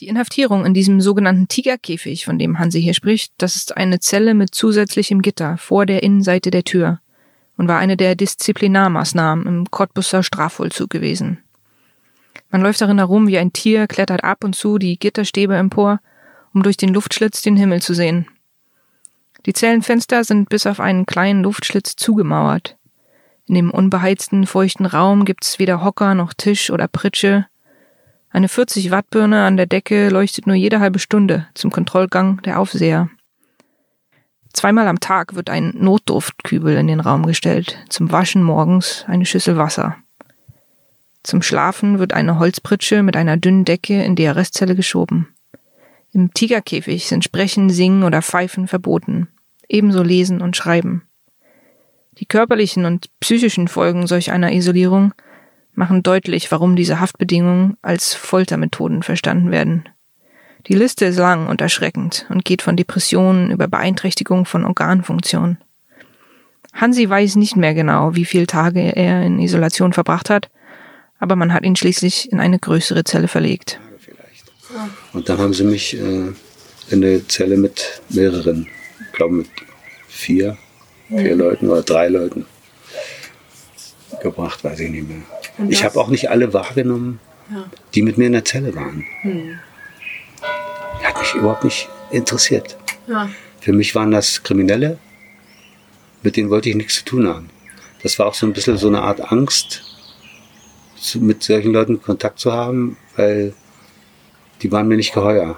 Die 0.00 0.08
Inhaftierung 0.08 0.64
in 0.66 0.74
diesem 0.74 1.00
sogenannten 1.00 1.48
Tigerkäfig, 1.48 2.24
von 2.24 2.38
dem 2.38 2.58
Hansi 2.58 2.82
hier 2.82 2.94
spricht, 2.94 3.32
das 3.38 3.56
ist 3.56 3.76
eine 3.76 4.00
Zelle 4.00 4.34
mit 4.34 4.54
zusätzlichem 4.54 5.22
Gitter 5.22 5.56
vor 5.58 5.86
der 5.86 6.02
Innenseite 6.02 6.50
der 6.50 6.64
Tür 6.64 7.00
und 7.56 7.68
war 7.68 7.78
eine 7.78 7.96
der 7.96 8.14
Disziplinarmaßnahmen 8.14 9.46
im 9.46 9.70
Cottbusser 9.70 10.22
Strafvollzug 10.22 10.90
gewesen. 10.90 11.38
Man 12.50 12.60
läuft 12.62 12.80
darin 12.80 12.98
herum 12.98 13.28
wie 13.28 13.38
ein 13.38 13.52
Tier, 13.52 13.86
klettert 13.86 14.24
ab 14.24 14.44
und 14.44 14.54
zu 14.54 14.78
die 14.78 14.98
Gitterstäbe 14.98 15.56
empor, 15.56 16.00
um 16.52 16.62
durch 16.62 16.76
den 16.76 16.92
Luftschlitz 16.92 17.40
den 17.40 17.56
Himmel 17.56 17.80
zu 17.80 17.94
sehen. 17.94 18.26
Die 19.46 19.52
Zellenfenster 19.52 20.24
sind 20.24 20.48
bis 20.48 20.66
auf 20.66 20.80
einen 20.80 21.06
kleinen 21.06 21.42
Luftschlitz 21.42 21.96
zugemauert. 21.96 22.76
In 23.46 23.54
dem 23.56 23.70
unbeheizten, 23.70 24.46
feuchten 24.46 24.86
Raum 24.86 25.24
gibt's 25.24 25.58
weder 25.58 25.84
Hocker 25.84 26.14
noch 26.14 26.32
Tisch 26.32 26.70
oder 26.70 26.88
Pritsche, 26.88 27.46
eine 28.32 28.48
40 28.48 28.90
Watt 28.90 29.10
Birne 29.10 29.44
an 29.44 29.58
der 29.58 29.66
Decke 29.66 30.08
leuchtet 30.08 30.46
nur 30.46 30.56
jede 30.56 30.80
halbe 30.80 30.98
Stunde 30.98 31.46
zum 31.54 31.70
Kontrollgang 31.70 32.40
der 32.42 32.58
Aufseher. 32.58 33.10
Zweimal 34.54 34.88
am 34.88 35.00
Tag 35.00 35.34
wird 35.34 35.50
ein 35.50 35.74
Notdurftkübel 35.78 36.76
in 36.76 36.86
den 36.86 37.00
Raum 37.00 37.26
gestellt, 37.26 37.78
zum 37.90 38.10
Waschen 38.10 38.42
morgens 38.42 39.04
eine 39.06 39.26
Schüssel 39.26 39.58
Wasser. 39.58 39.96
Zum 41.22 41.42
Schlafen 41.42 41.98
wird 41.98 42.14
eine 42.14 42.38
Holzpritsche 42.38 43.02
mit 43.02 43.16
einer 43.16 43.36
dünnen 43.36 43.66
Decke 43.66 44.02
in 44.02 44.16
die 44.16 44.26
Arrestzelle 44.26 44.74
geschoben. 44.74 45.28
Im 46.14 46.34
Tigerkäfig 46.34 47.06
sind 47.06 47.24
Sprechen, 47.24 47.70
Singen 47.70 48.02
oder 48.02 48.20
Pfeifen 48.20 48.68
verboten, 48.68 49.28
ebenso 49.66 50.02
Lesen 50.02 50.42
und 50.42 50.56
Schreiben. 50.56 51.04
Die 52.18 52.26
körperlichen 52.26 52.84
und 52.84 53.08
psychischen 53.20 53.66
Folgen 53.66 54.06
solch 54.06 54.30
einer 54.30 54.52
Isolierung 54.52 55.14
machen 55.74 56.02
deutlich, 56.02 56.52
warum 56.52 56.76
diese 56.76 57.00
Haftbedingungen 57.00 57.78
als 57.80 58.12
Foltermethoden 58.14 59.02
verstanden 59.02 59.50
werden. 59.50 59.88
Die 60.66 60.74
Liste 60.74 61.06
ist 61.06 61.16
lang 61.16 61.46
und 61.46 61.62
erschreckend 61.62 62.26
und 62.28 62.44
geht 62.44 62.60
von 62.60 62.76
Depressionen 62.76 63.50
über 63.50 63.66
Beeinträchtigung 63.66 64.44
von 64.44 64.66
Organfunktionen. 64.66 65.58
Hansi 66.74 67.08
weiß 67.08 67.36
nicht 67.36 67.56
mehr 67.56 67.72
genau, 67.72 68.14
wie 68.14 68.26
viele 68.26 68.46
Tage 68.46 68.94
er 68.94 69.22
in 69.22 69.38
Isolation 69.38 69.94
verbracht 69.94 70.28
hat, 70.28 70.50
aber 71.18 71.36
man 71.36 71.54
hat 71.54 71.64
ihn 71.64 71.76
schließlich 71.76 72.30
in 72.30 72.38
eine 72.38 72.58
größere 72.58 73.04
Zelle 73.04 73.28
verlegt. 73.28 73.80
Und 75.12 75.28
dann 75.28 75.38
haben 75.38 75.54
sie 75.54 75.64
mich 75.64 75.94
äh, 75.94 75.98
in 76.00 76.34
eine 76.90 77.26
Zelle 77.28 77.56
mit 77.56 78.00
mehreren, 78.08 78.66
ich 79.06 79.12
glaube 79.12 79.34
mit 79.34 79.48
vier, 80.08 80.56
vier 81.08 81.34
Mhm. 81.34 81.38
Leuten 81.40 81.68
oder 81.68 81.82
drei 81.82 82.08
Leuten 82.08 82.46
gebracht, 84.22 84.62
weiß 84.64 84.80
ich 84.80 84.90
nicht 84.90 85.08
mehr. 85.08 85.22
Ich 85.68 85.84
habe 85.84 85.98
auch 86.00 86.08
nicht 86.08 86.30
alle 86.30 86.52
wahrgenommen, 86.52 87.20
Ja. 87.50 87.64
die 87.94 88.02
mit 88.02 88.16
mir 88.18 88.26
in 88.26 88.32
der 88.32 88.44
Zelle 88.44 88.74
waren. 88.74 89.04
Hm. 89.22 89.58
Hat 91.02 91.18
mich 91.18 91.34
überhaupt 91.34 91.64
nicht 91.64 91.88
interessiert. 92.10 92.76
Ja. 93.08 93.28
Für 93.60 93.72
mich 93.72 93.94
waren 93.94 94.10
das 94.10 94.42
Kriminelle, 94.42 94.98
mit 96.22 96.36
denen 96.36 96.50
wollte 96.50 96.68
ich 96.70 96.76
nichts 96.76 96.96
zu 96.96 97.04
tun 97.04 97.28
haben. 97.28 97.50
Das 98.02 98.18
war 98.18 98.26
auch 98.26 98.34
so 98.34 98.46
ein 98.46 98.52
bisschen 98.52 98.76
so 98.78 98.88
eine 98.88 99.02
Art 99.02 99.32
Angst, 99.32 99.82
mit 101.14 101.42
solchen 101.42 101.72
Leuten 101.72 102.00
Kontakt 102.00 102.38
zu 102.38 102.52
haben, 102.52 102.96
weil 103.16 103.54
die 104.62 104.70
waren 104.72 104.88
mir 104.88 104.96
nicht 104.96 105.12
geheuer. 105.14 105.56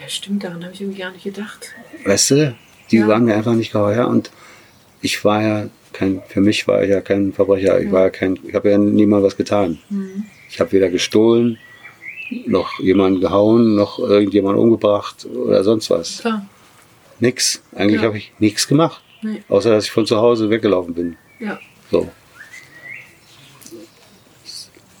Ja, 0.00 0.08
stimmt, 0.08 0.44
daran 0.44 0.62
habe 0.64 0.74
ich 0.74 0.80
irgendwie 0.80 1.00
gar 1.00 1.12
nicht 1.12 1.24
gedacht. 1.24 1.72
Weißt 2.04 2.30
du, 2.32 2.54
die 2.90 2.98
Ja. 2.98 3.08
waren 3.08 3.24
mir 3.24 3.34
einfach 3.34 3.54
nicht 3.54 3.72
geheuer 3.72 4.06
und 4.08 4.30
ich 5.00 5.24
war 5.24 5.42
ja 5.42 5.66
kein, 5.92 6.22
für 6.28 6.40
mich 6.40 6.66
war 6.66 6.82
ich 6.82 6.90
ja 6.90 7.00
kein 7.00 7.32
Verbrecher. 7.32 7.80
Ich 7.80 7.90
war 7.92 8.02
ja 8.02 8.10
kein, 8.10 8.38
ich 8.46 8.54
habe 8.54 8.70
ja 8.70 8.78
niemand 8.78 9.22
was 9.24 9.36
getan. 9.36 9.78
Mhm. 9.90 10.24
Ich 10.50 10.60
habe 10.60 10.72
weder 10.72 10.88
gestohlen, 10.90 11.58
noch 12.46 12.78
jemanden 12.80 13.20
gehauen, 13.20 13.74
noch 13.76 13.98
irgendjemanden 13.98 14.60
umgebracht 14.62 15.26
oder 15.26 15.62
sonst 15.62 15.90
was. 15.90 16.18
Klar. 16.18 16.46
Nix. 17.20 17.62
Eigentlich 17.74 18.00
Ja. 18.00 18.08
habe 18.08 18.18
ich 18.18 18.32
nichts 18.38 18.66
gemacht. 18.66 19.02
Nee. 19.22 19.42
Außer 19.48 19.70
dass 19.70 19.84
ich 19.84 19.90
von 19.90 20.04
zu 20.06 20.16
Hause 20.16 20.50
weggelaufen 20.50 20.94
bin. 20.94 21.16
Ja. 21.38 21.58
So. 21.90 22.10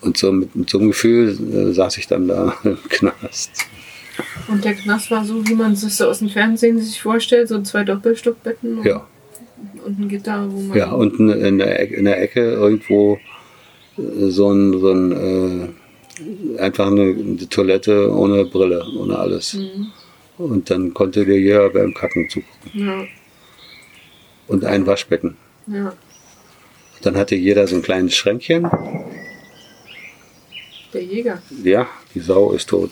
Und 0.04 0.16
so 0.16 0.30
mit, 0.32 0.54
mit 0.54 0.68
so 0.70 0.78
einem 0.78 0.88
Gefühl 0.88 1.30
äh, 1.70 1.72
saß 1.72 1.96
ich 1.98 2.06
dann 2.06 2.28
da 2.28 2.54
im 2.64 2.78
Knast. 2.88 3.50
Und 4.48 4.64
der 4.64 4.74
Knast 4.74 5.10
war 5.10 5.24
so, 5.24 5.46
wie 5.48 5.54
man 5.54 5.74
sich 5.74 5.94
so 5.96 6.06
aus 6.06 6.18
dem 6.20 6.28
Fernsehen 6.28 6.78
sich 6.80 7.00
vorstellt, 7.00 7.48
so 7.48 7.60
zwei 7.62 7.84
Doppelstockbetten 7.84 8.78
und, 8.78 8.84
Ja. 8.86 9.06
und 9.84 9.98
ein 9.98 10.08
Gitter, 10.08 10.46
wo 10.52 10.60
man. 10.60 10.76
Ja, 10.76 10.92
unten 10.92 11.30
in 11.30 11.58
der, 11.58 11.80
Ecke- 11.80 11.94
in 11.94 12.04
der 12.04 12.20
Ecke 12.22 12.40
irgendwo 12.52 13.18
äh, 13.96 14.28
so 14.30 14.52
ein, 14.52 14.78
so 14.78 14.90
ein 14.92 15.72
äh, 16.56 16.58
einfach 16.60 16.86
eine, 16.88 17.02
eine 17.02 17.48
Toilette 17.48 18.12
ohne 18.14 18.44
Brille, 18.44 18.84
ohne 18.98 19.18
alles. 19.18 19.54
Mhm. 19.54 19.86
Und 20.36 20.68
dann 20.70 20.92
konnte 20.94 21.24
dir 21.24 21.38
jeder 21.40 21.70
beim 21.70 21.94
Kacken 21.94 22.28
zugucken. 22.28 22.70
Ja, 22.86 23.04
Und 24.48 24.64
ein 24.64 24.86
Waschbecken. 24.86 25.36
ja. 25.66 25.92
Dann 27.02 27.16
hatte 27.16 27.34
jeder 27.34 27.66
so 27.66 27.76
ein 27.76 27.82
kleines 27.82 28.14
Schränkchen. 28.14 28.66
Der 30.94 31.02
Jäger. 31.02 31.42
Ja, 31.62 31.88
die 32.14 32.20
Sau 32.20 32.52
ist 32.52 32.68
tot. 32.68 32.90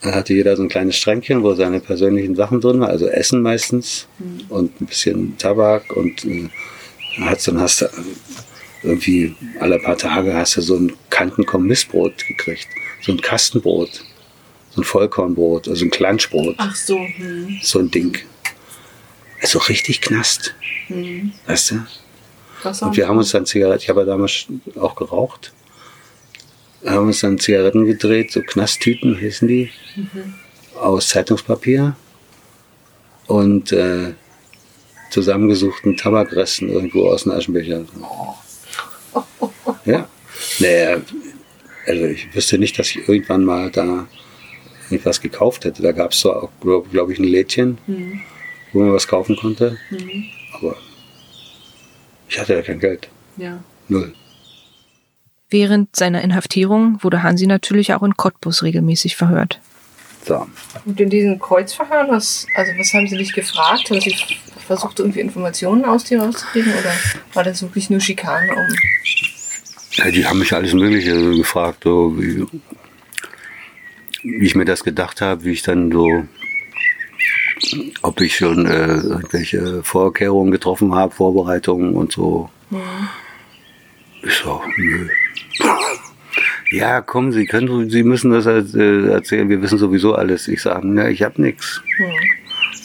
Dann 0.00 0.14
hatte 0.14 0.34
jeder 0.34 0.56
so 0.56 0.62
ein 0.64 0.68
kleines 0.68 0.96
Schränkchen, 0.96 1.42
wo 1.44 1.54
seine 1.54 1.78
persönlichen 1.78 2.34
Sachen 2.34 2.60
drin 2.60 2.80
waren, 2.80 2.90
also 2.90 3.06
Essen 3.06 3.40
meistens 3.42 4.08
und 4.48 4.80
ein 4.80 4.86
bisschen 4.86 5.38
Tabak 5.38 5.92
und 5.96 6.24
äh, 6.24 6.48
dann 7.18 7.30
hast, 7.30 7.46
dann 7.46 7.60
hast 7.60 7.82
du 7.82 7.86
irgendwie 8.82 9.36
alle 9.60 9.78
paar 9.78 9.96
Tage 9.96 10.34
hast 10.34 10.56
du 10.56 10.60
so 10.60 10.74
ein 10.76 10.92
Kantenkommissbrot 11.10 12.26
gekriegt, 12.26 12.66
so 13.02 13.12
ein 13.12 13.20
Kastenbrot, 13.20 14.02
so 14.70 14.80
ein 14.80 14.84
Vollkornbrot, 14.84 15.68
also 15.68 15.84
ein 15.84 15.90
Klanschbrot, 15.90 16.56
Ach 16.58 16.74
so. 16.74 16.98
Hm. 16.98 17.58
so 17.62 17.78
ein 17.78 17.90
Ding. 17.90 18.18
Also 19.40 19.60
richtig 19.60 20.00
Knast, 20.00 20.54
Hm. 20.88 21.32
weißt 21.46 21.70
du? 21.72 21.84
Was 22.62 22.82
Und 22.82 22.96
wir 22.96 23.08
haben 23.08 23.18
uns 23.18 23.30
dann 23.32 23.46
Zigaretten, 23.46 23.82
ich 23.82 23.88
habe 23.88 24.00
ja 24.00 24.06
damals 24.06 24.46
auch 24.80 24.94
geraucht, 24.94 25.52
haben 26.84 27.06
uns 27.06 27.20
dann 27.20 27.38
Zigaretten 27.38 27.86
gedreht, 27.86 28.32
so 28.32 28.40
Knasttüten 28.42 29.16
hießen 29.18 29.48
die, 29.48 29.70
Mhm. 29.96 30.34
aus 30.80 31.08
Zeitungspapier 31.08 31.96
und 33.26 33.72
äh, 33.72 34.14
zusammengesuchten 35.10 35.96
Tabakresten 35.96 36.68
irgendwo 36.70 37.08
aus 37.10 37.24
dem 37.24 37.32
Aschenbecher. 37.32 37.84
Ja, 39.84 40.08
naja, 40.60 41.00
also 41.86 42.04
ich 42.04 42.32
wüsste 42.34 42.56
nicht, 42.58 42.78
dass 42.78 42.90
ich 42.90 43.08
irgendwann 43.08 43.44
mal 43.44 43.68
da 43.70 44.06
irgendwas 44.90 45.20
gekauft 45.20 45.64
hätte. 45.64 45.82
Da 45.82 45.90
gab 45.92 46.12
es 46.12 46.20
zwar 46.20 46.44
auch, 46.44 46.50
glaube 46.60 46.88
glaub 46.90 47.10
ich, 47.10 47.18
ein 47.18 47.24
Lädchen, 47.24 47.78
Mhm. 47.88 48.20
wo 48.72 48.78
man 48.80 48.92
was 48.92 49.08
kaufen 49.08 49.36
konnte, 49.36 49.76
Mhm. 49.90 50.24
aber 50.52 50.76
ich 52.32 52.38
hatte 52.38 52.54
ja 52.54 52.62
kein 52.62 52.80
Geld. 52.80 53.08
Ja. 53.36 53.62
Null. 53.88 54.14
Während 55.50 55.94
seiner 55.94 56.22
Inhaftierung 56.22 57.02
wurde 57.02 57.22
Hansi 57.22 57.46
natürlich 57.46 57.92
auch 57.92 58.02
in 58.02 58.16
Cottbus 58.16 58.62
regelmäßig 58.62 59.16
verhört. 59.16 59.60
So. 60.24 60.46
Und 60.86 60.98
in 60.98 61.10
diesen 61.10 61.38
Kreuzverfahren, 61.38 62.08
was, 62.10 62.46
also 62.54 62.72
was 62.78 62.94
haben 62.94 63.06
sie 63.06 63.18
dich 63.18 63.34
gefragt? 63.34 63.90
Haben 63.90 64.00
sie 64.00 64.16
versucht, 64.66 64.98
irgendwie 65.00 65.20
Informationen 65.20 65.84
aus 65.84 66.04
dir 66.04 66.22
rauszukriegen? 66.22 66.72
Oder 66.72 66.92
war 67.34 67.44
das 67.44 67.60
wirklich 67.60 67.90
nur 67.90 68.00
Schikane 68.00 68.50
um? 68.50 68.74
Ja, 69.92 70.10
die 70.10 70.24
haben 70.24 70.38
mich 70.38 70.54
alles 70.54 70.72
Mögliche 70.72 71.36
gefragt, 71.36 71.84
so 71.84 72.18
wie, 72.18 72.46
wie 74.22 74.46
ich 74.46 74.54
mir 74.54 74.64
das 74.64 74.84
gedacht 74.84 75.20
habe, 75.20 75.44
wie 75.44 75.52
ich 75.52 75.60
dann 75.60 75.92
so, 75.92 76.24
ob 78.02 78.20
ich 78.20 78.36
schon 78.36 78.66
äh, 78.66 78.96
irgendwelche 78.96 79.82
Vorkehrungen 79.82 80.50
getroffen 80.50 80.94
habe, 80.94 81.14
Vorbereitungen 81.14 81.94
und 81.94 82.12
so. 82.12 82.50
Ich 84.22 84.34
so, 84.34 84.60
nö. 84.76 85.08
Ja, 86.70 87.02
kommen 87.02 87.32
Sie, 87.32 87.44
können, 87.44 87.90
Sie 87.90 88.02
müssen 88.02 88.30
das 88.30 88.46
halt, 88.46 88.74
äh, 88.74 89.08
erzählen, 89.10 89.50
wir 89.50 89.60
wissen 89.60 89.76
sowieso 89.76 90.14
alles. 90.14 90.48
Ich 90.48 90.62
sage, 90.62 90.88
ne, 90.88 91.10
ich 91.10 91.22
habe 91.22 91.40
nichts 91.42 91.82
Hm. 91.98 92.10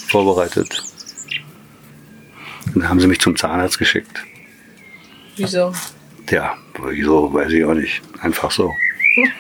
vorbereitet. 0.08 0.84
Und 2.66 2.82
dann 2.82 2.90
haben 2.90 3.00
sie 3.00 3.08
mich 3.08 3.22
zum 3.22 3.38
Zahnarzt 3.38 3.80
geschickt. 3.80 4.26
Wieso? 5.38 5.74
Ja, 6.30 6.58
wieso, 6.90 7.34
weiß 7.34 7.54
ich 7.54 7.64
auch 7.64 7.74
nicht. 7.76 8.02
Einfach 8.20 8.52
so. 8.52 8.74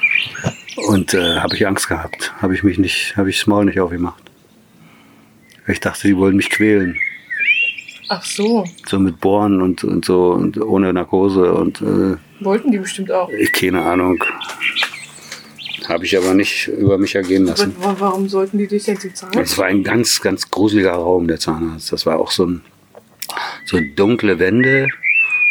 Und 0.88 1.13
äh, 1.13 1.39
habe 1.39 1.53
ich 1.56 1.67
Angst 1.67 1.89
gehabt. 1.89 2.34
Habe 2.41 2.53
ich 2.53 2.63
mich 2.63 2.77
nicht, 2.77 3.17
habe 3.17 3.29
ich 3.29 3.39
das 3.39 3.48
Maul 3.48 3.65
nicht 3.65 3.82
aufgemacht. 3.82 4.24
Ich 5.68 5.80
dachte, 5.80 6.08
die 6.08 6.16
wollen 6.18 6.36
mich 6.38 6.50
quälen. 6.50 6.98
Ach 8.10 8.24
so. 8.24 8.66
So 8.88 9.00
mit 9.00 9.20
Bohren 9.20 9.62
und, 9.62 9.84
und 9.84 10.06
so 10.06 10.32
und 10.32 10.58
ohne 10.62 10.94
Narkose 10.94 11.54
und 11.54 11.82
äh, 11.82 12.16
Wollten 12.44 12.72
die 12.72 12.78
bestimmt 12.78 13.12
auch. 13.12 13.30
ich 13.30 13.52
keine 13.52 13.82
Ahnung. 13.82 14.18
Habe 15.90 16.06
ich 16.06 16.18
aber 16.18 16.34
nicht 16.34 16.68
über 16.68 16.98
mich 16.98 17.16
ergehen 17.16 17.46
lassen. 17.46 17.76
Wa- 17.80 17.96
Warum 18.00 18.28
sollten 18.28 18.58
die 18.58 18.68
dich 18.68 18.84
denn 18.86 18.98
so 18.98 19.10
zahlen? 19.10 19.38
Es 19.40 19.58
war 19.58 19.66
ein 19.66 19.84
ganz, 19.84 20.22
ganz 20.22 20.50
gruseliger 20.50 20.92
Raum, 20.94 21.28
der 21.28 21.40
Zahnarzt. 21.40 21.92
Das 21.92 22.06
war 22.06 22.20
auch 22.20 22.32
so, 22.32 22.46
ein, 22.46 22.62
so 23.66 23.78
dunkle 23.96 24.40
Wände 24.40 24.88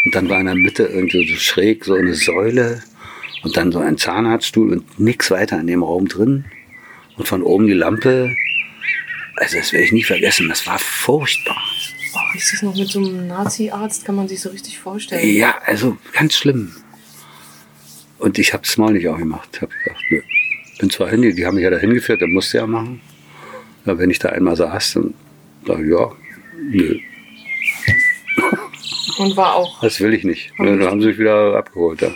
und 0.04 0.14
dann 0.14 0.28
war 0.28 0.40
in 0.40 0.46
der 0.46 0.54
Mitte 0.54 0.84
irgendwie 0.84 1.28
so 1.28 1.36
schräg 1.36 1.84
so 1.84 1.94
eine 1.94 2.14
Säule 2.14 2.82
und 3.42 3.56
dann 3.56 3.72
so 3.72 3.78
ein 3.80 3.96
Zahnarztstuhl 3.98 4.72
und 4.72 4.98
nichts 5.00 5.30
weiter 5.30 5.58
in 5.60 5.66
dem 5.66 5.82
Raum 5.82 6.08
drin. 6.08 6.44
Und 7.16 7.26
von 7.28 7.42
oben 7.42 7.66
die 7.66 7.72
Lampe. 7.74 8.34
Also 9.36 9.58
das 9.58 9.72
werde 9.72 9.84
ich 9.84 9.92
nie 9.92 10.02
vergessen. 10.04 10.48
Das 10.48 10.66
war 10.66 10.78
furchtbar. 10.78 11.56
Oh, 12.14 12.36
ist 12.36 12.52
das 12.52 12.62
noch 12.62 12.74
mit 12.74 12.88
so 12.88 12.98
einem 12.98 13.26
Nazi-Arzt? 13.26 14.04
Kann 14.04 14.14
man 14.16 14.28
sich 14.28 14.40
so 14.40 14.48
richtig 14.50 14.78
vorstellen. 14.78 15.28
Ja, 15.36 15.54
also 15.66 15.98
ganz 16.12 16.34
schlimm. 16.34 16.74
Und 18.18 18.38
ich 18.38 18.54
habe 18.54 18.62
das 18.62 18.76
Maul 18.78 18.92
nicht 18.94 19.08
aufgemacht. 19.08 19.48
Ich 19.52 19.60
habe 19.62 19.72
gesagt, 19.84 20.00
nö. 20.10 20.22
Bin 20.78 20.90
zwar 20.90 21.08
hin, 21.08 21.22
die 21.22 21.46
haben 21.46 21.54
mich 21.54 21.64
ja 21.64 21.70
da 21.70 21.78
hingeführt, 21.78 22.20
dann 22.22 22.32
musste 22.32 22.58
ja 22.58 22.66
machen. 22.66 23.00
Aber 23.84 23.98
wenn 23.98 24.10
ich 24.10 24.18
da 24.18 24.30
einmal 24.30 24.56
saß, 24.56 24.94
dann 24.94 25.14
sag 25.66 25.80
ich, 25.80 25.90
ja, 25.90 26.12
nö, 26.58 26.98
Und 29.18 29.36
war 29.36 29.54
auch. 29.54 29.80
das 29.80 30.00
will 30.00 30.12
ich 30.12 30.24
nicht. 30.24 30.52
Dann 30.58 30.82
haben 30.82 31.00
sie 31.00 31.08
mich 31.08 31.18
wieder 31.18 31.56
abgeholt. 31.56 32.02
Ja. 32.02 32.10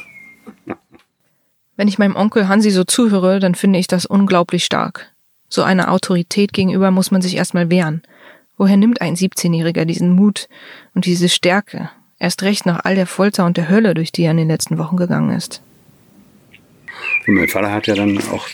Wenn 1.77 1.89
ich 1.89 1.99
meinem 1.99 2.17
Onkel 2.17 2.49
Hansi 2.49 2.71
so 2.71 2.85
zuhöre, 2.85 3.41
dann 3.41 3.55
finde 3.55 3.79
ich 3.79 3.87
das 3.87 4.05
unglaublich 4.05 4.65
stark. 4.65 5.15
So 5.51 5.63
einer 5.63 5.93
Autorität 5.93 6.53
gegenüber 6.53 6.91
muss 6.91 7.11
man 7.11 7.21
sich 7.21 7.37
erstmal 7.37 7.71
wehren. 7.71 8.03
Woher 8.57 8.77
nimmt 8.77 9.01
ein 9.01 9.17
17-Jähriger 9.17 9.85
diesen 9.85 10.13
Mut 10.13 10.49
und 10.95 11.07
diese 11.07 11.29
Stärke? 11.29 11.91
Erst 12.19 12.43
recht 12.43 12.67
nach 12.67 12.85
all 12.85 12.95
der 12.95 13.07
Folter 13.07 13.45
und 13.45 13.57
der 13.57 13.69
Hölle, 13.69 13.95
durch 13.95 14.13
die 14.13 14.23
er 14.23 14.31
in 14.31 14.37
den 14.37 14.49
letzten 14.49 14.79
Wochen 14.79 14.97
gegangen 14.97 15.37
ist. 15.37 15.61
Und 17.27 17.35
mein 17.35 17.49
Vater 17.49 17.73
hat 17.73 17.87
ja 17.87 17.95
dann 17.95 18.17
auch, 18.31 18.47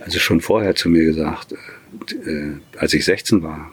also 0.00 0.18
schon 0.18 0.40
vorher 0.40 0.74
zu 0.74 0.88
mir 0.88 1.04
gesagt, 1.04 1.52
äh, 1.52 2.52
als 2.78 2.94
ich 2.94 3.04
16 3.04 3.42
war, 3.42 3.70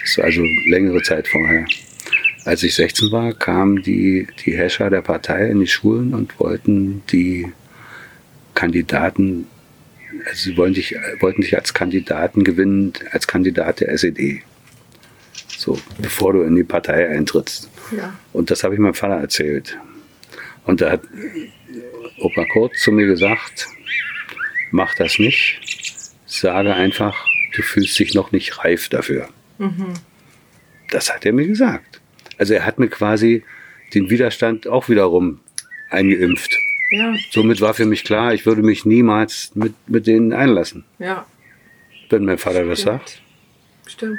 das 0.00 0.18
war 0.18 0.26
also 0.26 0.42
längere 0.68 1.02
Zeit 1.02 1.26
vorher, 1.26 1.66
als 2.44 2.62
ich 2.62 2.74
16 2.74 3.10
war, 3.10 3.32
kamen 3.32 3.82
die, 3.82 4.26
die 4.44 4.56
Herrscher 4.56 4.90
der 4.90 5.02
Partei 5.02 5.48
in 5.48 5.60
die 5.60 5.66
Schulen 5.66 6.14
und 6.14 6.38
wollten 6.38 7.02
die 7.10 7.52
Kandidaten, 8.54 9.46
also 10.26 10.50
sie 10.50 10.56
wollten 10.56 10.74
dich, 10.74 10.94
wollten 11.20 11.42
dich 11.42 11.56
als 11.56 11.74
Kandidaten 11.74 12.44
gewinnen, 12.44 12.92
als 13.10 13.26
Kandidat 13.26 13.80
der 13.80 13.90
SED. 13.90 14.42
So, 15.56 15.78
bevor 15.98 16.32
du 16.32 16.42
in 16.42 16.56
die 16.56 16.64
Partei 16.64 17.08
eintrittst. 17.08 17.70
Ja. 17.96 18.18
Und 18.32 18.50
das 18.50 18.64
habe 18.64 18.74
ich 18.74 18.80
meinem 18.80 18.94
Vater 18.94 19.20
erzählt. 19.20 19.78
Und 20.64 20.80
da 20.80 20.92
hat 20.92 21.02
Opa 22.18 22.44
Kurt 22.46 22.76
zu 22.76 22.92
mir 22.92 23.06
gesagt, 23.06 23.68
mach 24.70 24.94
das 24.94 25.18
nicht, 25.18 25.60
sage 26.26 26.74
einfach, 26.74 27.26
du 27.54 27.62
fühlst 27.62 27.98
dich 27.98 28.14
noch 28.14 28.32
nicht 28.32 28.58
reif 28.58 28.88
dafür. 28.88 29.28
Das 30.90 31.12
hat 31.12 31.24
er 31.26 31.32
mir 31.32 31.46
gesagt. 31.46 32.00
Also 32.38 32.54
er 32.54 32.66
hat 32.66 32.78
mir 32.78 32.88
quasi 32.88 33.44
den 33.94 34.10
Widerstand 34.10 34.66
auch 34.66 34.88
wiederum 34.88 35.40
eingeimpft. 35.90 36.56
Ja, 36.92 37.14
Somit 37.30 37.62
war 37.62 37.72
für 37.72 37.86
mich 37.86 38.04
klar, 38.04 38.34
ich 38.34 38.44
würde 38.44 38.62
mich 38.62 38.84
niemals 38.84 39.50
mit, 39.54 39.72
mit 39.88 40.06
denen 40.06 40.34
einlassen, 40.34 40.84
ja. 40.98 41.24
wenn 42.10 42.26
mein 42.26 42.36
Vater 42.36 42.66
das 42.66 42.82
sagt. 42.82 43.22
Stimmt. 43.86 44.18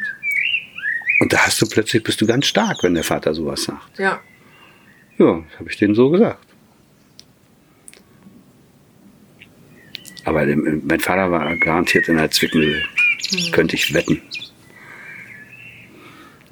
Und 1.19 1.31
da 1.31 1.45
hast 1.45 1.61
du 1.61 1.67
plötzlich, 1.67 2.01
bist 2.01 2.19
du 2.19 2.25
ganz 2.25 2.47
stark, 2.47 2.81
wenn 2.81 2.95
der 2.95 3.03
Vater 3.03 3.35
sowas 3.35 3.65
sagt. 3.65 3.99
Ja. 3.99 4.19
Ja, 5.19 5.43
habe 5.59 5.69
ich 5.69 5.77
denen 5.77 5.93
so 5.93 6.09
gesagt. 6.09 6.43
Aber 10.25 10.43
mein 10.43 10.99
Vater 10.99 11.29
war 11.29 11.55
garantiert 11.57 12.07
in 12.07 12.17
der 12.17 12.31
Zwickmühle. 12.31 12.81
Könnte 13.51 13.75
ich 13.75 13.93
wetten. 13.93 14.19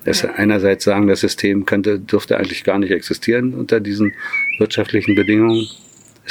Dass 0.06 0.24
er 0.24 0.36
einerseits 0.36 0.84
sagen, 0.84 1.08
das 1.08 1.22
System 1.22 1.65
könnte, 1.65 2.00
dürfte 2.00 2.38
eigentlich 2.38 2.63
gar 2.63 2.78
nicht 2.78 2.91
existieren 2.91 3.56
unter 3.56 3.80
diesen 3.80 4.13
wirtschaftlichen 4.60 5.15
Bedingungen. 5.15 5.67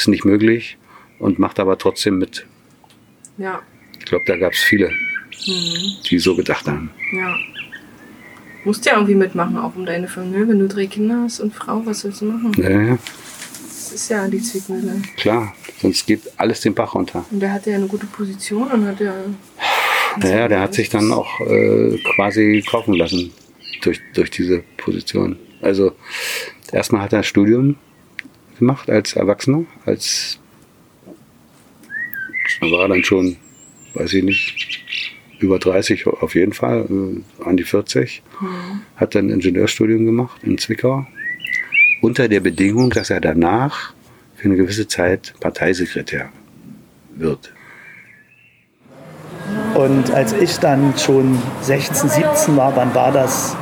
Ist 0.01 0.09
nicht 0.09 0.25
möglich 0.25 0.79
und 1.19 1.39
macht 1.39 1.61
aber 1.61 1.77
trotzdem 1.77 2.17
mit. 2.19 2.47
Ja. 3.37 3.61
Ich 3.99 4.07
glaube, 4.07 4.25
da 4.27 4.39
gab 4.39 4.55
es 4.55 4.61
viele, 4.61 4.91
die 6.09 6.19
so 6.19 6.35
gedacht 6.35 6.67
haben. 6.67 6.89
Ja. 7.13 7.37
Musst 8.65 8.87
ja 8.87 8.95
irgendwie 8.95 9.15
mitmachen, 9.15 9.59
auch 9.59 9.77
um 9.77 9.85
deine 9.85 10.09
Familie. 10.09 10.49
Wenn 10.49 10.59
du 10.59 10.69
drei 10.69 10.87
Kinder 10.87 11.21
hast 11.25 11.41
und 11.41 11.55
Frau, 11.55 11.83
was 11.85 12.03
willst 12.05 12.23
du 12.23 12.25
machen? 12.33 12.51
Ja, 12.57 12.97
Das 13.67 13.93
ist 13.93 14.09
ja 14.09 14.27
die 14.27 14.41
Zwickmühle. 14.41 15.03
klar, 15.19 15.55
sonst 15.83 16.07
geht 16.07 16.23
alles 16.39 16.63
den 16.63 16.73
Bach 16.73 16.95
runter. 16.95 17.27
Und 17.31 17.41
der 17.41 17.53
hatte 17.53 17.69
ja 17.69 17.77
eine 17.77 17.87
gute 17.87 18.07
Position 18.07 18.69
und 18.69 18.87
hat 18.87 19.01
ja. 19.01 19.13
Naja, 20.17 20.49
der 20.49 20.61
hat 20.61 20.73
sich 20.73 20.89
dann 20.89 21.13
auch 21.13 21.41
äh, 21.43 21.99
quasi 22.15 22.65
kaufen 22.67 22.95
lassen 22.95 23.33
durch, 23.83 24.01
durch 24.15 24.31
diese 24.31 24.63
Position. 24.79 25.37
Also 25.61 25.93
erstmal 26.73 27.03
hat 27.03 27.13
er 27.13 27.19
ein 27.19 27.25
Studium 27.25 27.77
gemacht 28.61 28.89
als 28.89 29.15
Erwachsener, 29.15 29.65
als 29.85 30.39
er 32.61 32.71
war 32.71 32.89
dann 32.89 33.03
schon, 33.03 33.37
weiß 33.95 34.13
ich 34.15 34.23
nicht, 34.23 34.85
über 35.39 35.59
30 35.59 36.07
auf 36.07 36.35
jeden 36.35 36.53
Fall, 36.53 36.87
äh, 36.91 37.45
an 37.45 37.57
die 37.57 37.65
40. 37.65 38.23
Hat 38.97 39.15
dann 39.15 39.27
ein 39.27 39.31
Ingenieurstudium 39.31 40.05
gemacht 40.05 40.43
in 40.43 40.59
Zwickau. 40.59 41.07
Unter 42.03 42.29
der 42.29 42.41
Bedingung, 42.41 42.91
dass 42.91 43.11
er 43.11 43.21
danach 43.21 43.95
für 44.37 44.45
eine 44.45 44.57
gewisse 44.57 44.87
Zeit 44.87 45.35
Parteisekretär 45.41 46.31
wird. 47.17 47.53
Und 49.75 50.11
als 50.11 50.33
ich 50.35 50.59
dann 50.59 50.95
schon 50.99 51.39
16, 51.63 52.09
17 52.09 52.57
war, 52.57 52.75
wann 52.77 52.95
war 52.95 53.13
das? 53.13 53.57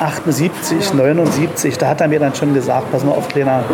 78, 0.00 0.94
79, 0.94 1.78
da 1.78 1.88
hat 1.88 2.00
er 2.00 2.08
mir 2.08 2.20
dann 2.20 2.34
schon 2.34 2.54
gesagt, 2.54 2.90
pass 2.92 3.04
mal 3.04 3.12
auf, 3.12 3.28
Kleiner, 3.28 3.64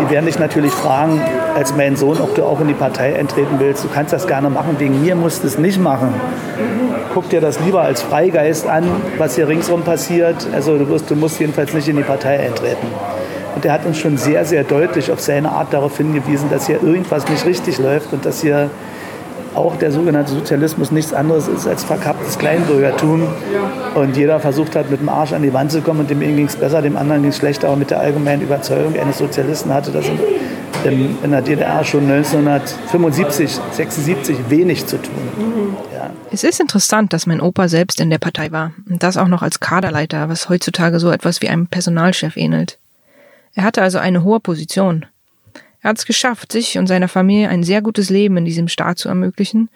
die 0.00 0.10
werden 0.10 0.26
dich 0.26 0.38
natürlich 0.38 0.72
fragen, 0.72 1.20
als 1.54 1.74
mein 1.74 1.96
Sohn, 1.96 2.20
ob 2.20 2.34
du 2.34 2.44
auch 2.44 2.60
in 2.60 2.68
die 2.68 2.74
Partei 2.74 3.18
eintreten 3.18 3.56
willst. 3.58 3.84
Du 3.84 3.88
kannst 3.88 4.12
das 4.12 4.26
gerne 4.26 4.50
machen, 4.50 4.76
wegen 4.78 5.02
mir 5.02 5.14
musst 5.14 5.42
du 5.42 5.46
es 5.46 5.58
nicht 5.58 5.80
machen. 5.80 6.14
Guck 7.14 7.28
dir 7.28 7.40
das 7.40 7.60
lieber 7.60 7.82
als 7.82 8.02
Freigeist 8.02 8.66
an, 8.66 8.84
was 9.18 9.34
hier 9.34 9.48
ringsum 9.48 9.82
passiert. 9.82 10.46
Also 10.52 10.78
du, 10.78 10.88
wirst, 10.88 11.10
du 11.10 11.16
musst 11.16 11.40
jedenfalls 11.40 11.74
nicht 11.74 11.88
in 11.88 11.96
die 11.96 12.02
Partei 12.02 12.40
eintreten. 12.40 12.86
Und 13.54 13.64
er 13.64 13.72
hat 13.72 13.84
uns 13.84 13.98
schon 13.98 14.16
sehr, 14.16 14.44
sehr 14.44 14.64
deutlich 14.64 15.10
auf 15.10 15.20
seine 15.20 15.50
Art 15.50 15.72
darauf 15.72 15.96
hingewiesen, 15.96 16.50
dass 16.50 16.66
hier 16.66 16.82
irgendwas 16.82 17.28
nicht 17.28 17.44
richtig 17.44 17.78
läuft 17.78 18.12
und 18.12 18.24
dass 18.24 18.40
hier 18.40 18.70
auch 19.54 19.76
der 19.76 19.90
sogenannte 19.90 20.32
Sozialismus 20.32 20.90
nichts 20.90 21.12
anderes 21.12 21.48
ist 21.48 21.66
als 21.66 21.84
verkapptes 21.84 22.38
Kleinbürgertum. 22.38 23.26
Und 23.94 24.16
jeder 24.16 24.40
versucht 24.40 24.76
hat, 24.76 24.90
mit 24.90 25.00
dem 25.00 25.08
Arsch 25.08 25.32
an 25.32 25.42
die 25.42 25.52
Wand 25.52 25.72
zu 25.72 25.80
kommen 25.80 26.00
und 26.00 26.10
dem 26.10 26.20
einen 26.22 26.36
ging 26.36 26.46
es 26.46 26.56
besser, 26.56 26.82
dem 26.82 26.96
anderen 26.96 27.22
ging 27.22 27.30
es 27.30 27.38
schlechter. 27.38 27.68
Aber 27.68 27.76
mit 27.76 27.90
der 27.90 28.00
allgemeinen 28.00 28.42
Überzeugung 28.42 28.98
eines 28.98 29.18
Sozialisten 29.18 29.72
hatte 29.72 29.90
das 29.90 30.06
in, 30.84 31.16
in, 31.22 31.30
der 31.30 31.42
DDR 31.42 31.84
schon 31.84 32.10
1975, 32.10 33.58
76 33.72 34.38
wenig 34.48 34.86
zu 34.86 34.96
tun. 34.98 35.76
Ja. 35.92 36.10
Es 36.30 36.44
ist 36.44 36.60
interessant, 36.60 37.12
dass 37.12 37.26
mein 37.26 37.40
Opa 37.40 37.68
selbst 37.68 38.00
in 38.00 38.10
der 38.10 38.18
Partei 38.18 38.52
war 38.52 38.72
und 38.88 39.02
das 39.02 39.16
auch 39.16 39.28
noch 39.28 39.42
als 39.42 39.60
Kaderleiter, 39.60 40.28
was 40.28 40.48
heutzutage 40.48 41.00
so 41.00 41.10
etwas 41.10 41.42
wie 41.42 41.48
einem 41.48 41.66
Personalchef 41.66 42.36
ähnelt. 42.36 42.78
Er 43.54 43.64
hatte 43.64 43.82
also 43.82 43.98
eine 43.98 44.22
hohe 44.22 44.40
Position. 44.40 45.06
Er 45.82 45.90
hat 45.90 45.98
es 45.98 46.06
geschafft, 46.06 46.52
sich 46.52 46.78
und 46.78 46.86
seiner 46.86 47.08
Familie 47.08 47.48
ein 47.48 47.62
sehr 47.62 47.82
gutes 47.82 48.10
Leben 48.10 48.36
in 48.36 48.44
diesem 48.44 48.68
Staat 48.68 48.98
zu 48.98 49.08
ermöglichen 49.08 49.70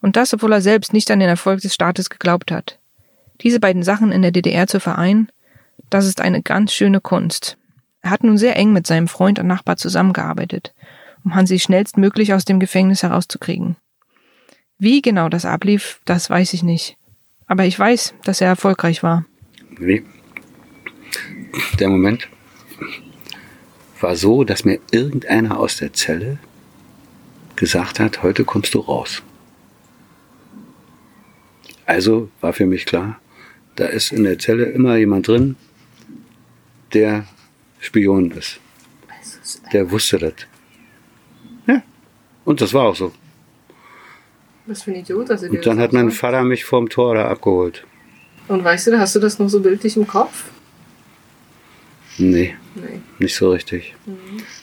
und 0.00 0.16
das, 0.16 0.32
obwohl 0.32 0.52
er 0.52 0.62
selbst 0.62 0.92
nicht 0.92 1.10
an 1.10 1.20
den 1.20 1.28
Erfolg 1.28 1.60
des 1.60 1.74
Staates 1.74 2.08
geglaubt 2.08 2.50
hat. 2.50 2.78
Diese 3.42 3.60
beiden 3.60 3.82
Sachen 3.82 4.12
in 4.12 4.22
der 4.22 4.30
DDR 4.30 4.66
zu 4.66 4.80
vereinen, 4.80 5.28
das 5.90 6.06
ist 6.06 6.20
eine 6.20 6.42
ganz 6.42 6.72
schöne 6.72 7.00
Kunst. 7.00 7.58
Er 8.02 8.10
hat 8.10 8.24
nun 8.24 8.38
sehr 8.38 8.56
eng 8.56 8.72
mit 8.72 8.86
seinem 8.86 9.08
Freund 9.08 9.38
und 9.38 9.46
Nachbar 9.46 9.76
zusammengearbeitet, 9.76 10.74
um 11.24 11.34
Hansi 11.34 11.58
schnellstmöglich 11.58 12.32
aus 12.32 12.44
dem 12.44 12.60
Gefängnis 12.60 13.02
herauszukriegen. 13.02 13.76
Wie 14.78 15.02
genau 15.02 15.28
das 15.28 15.44
ablief, 15.44 16.00
das 16.06 16.30
weiß 16.30 16.54
ich 16.54 16.62
nicht. 16.62 16.96
Aber 17.46 17.66
ich 17.66 17.78
weiß, 17.78 18.14
dass 18.24 18.40
er 18.40 18.48
erfolgreich 18.48 19.02
war. 19.02 19.26
Nee. 19.78 20.02
Der 21.78 21.88
Moment 21.88 22.28
war 24.02 24.16
so, 24.16 24.44
dass 24.44 24.64
mir 24.64 24.80
irgendeiner 24.90 25.58
aus 25.58 25.76
der 25.76 25.92
Zelle 25.92 26.38
gesagt 27.56 28.00
hat, 28.00 28.22
heute 28.22 28.44
kommst 28.44 28.74
du 28.74 28.80
raus. 28.80 29.22
Also 31.86 32.30
war 32.40 32.52
für 32.52 32.66
mich 32.66 32.86
klar, 32.86 33.20
da 33.76 33.86
ist 33.86 34.12
in 34.12 34.24
der 34.24 34.38
Zelle 34.38 34.64
immer 34.66 34.96
jemand 34.96 35.28
drin, 35.28 35.56
der 36.92 37.26
Spion 37.80 38.30
ist. 38.30 38.60
Der 39.72 39.90
wusste 39.90 40.18
das. 40.18 40.34
Ja. 41.66 41.82
Und 42.44 42.60
das 42.60 42.72
war 42.72 42.84
auch 42.84 42.96
so. 42.96 43.12
Was 44.66 44.82
für 44.82 44.92
ein 44.92 44.98
Idiot, 44.98 45.30
dass 45.30 45.42
er 45.42 45.50
Und 45.50 45.66
dann 45.66 45.80
hat 45.80 45.92
mein. 45.92 46.10
Vater 46.10 46.42
mich 46.44 46.64
vorm 46.64 46.88
Tor 46.88 47.14
da 47.14 47.28
abgeholt. 47.28 47.84
Und 48.48 48.62
weißt 48.62 48.88
du, 48.88 48.98
hast 48.98 49.16
du 49.16 49.20
das 49.20 49.38
noch 49.38 49.48
so 49.48 49.60
bildlich 49.60 49.96
im 49.96 50.06
Kopf? 50.06 50.44
Nee, 52.20 52.54
Nee. 52.74 53.00
nicht 53.18 53.34
so 53.34 53.50
richtig. 53.50 53.94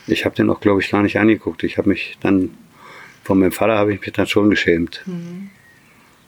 Ich 0.05 0.25
habe 0.25 0.35
den 0.35 0.49
auch, 0.49 0.59
glaube 0.59 0.81
ich, 0.81 0.89
gar 0.91 1.01
nicht 1.03 1.17
angeguckt. 1.17 1.63
Ich 1.63 1.77
habe 1.77 1.89
mich 1.89 2.17
dann, 2.21 2.51
von 3.23 3.39
meinem 3.39 3.51
Vater 3.51 3.77
habe 3.77 3.93
ich 3.93 4.01
mich 4.01 4.11
dann 4.13 4.27
schon 4.27 4.49
geschämt. 4.49 5.03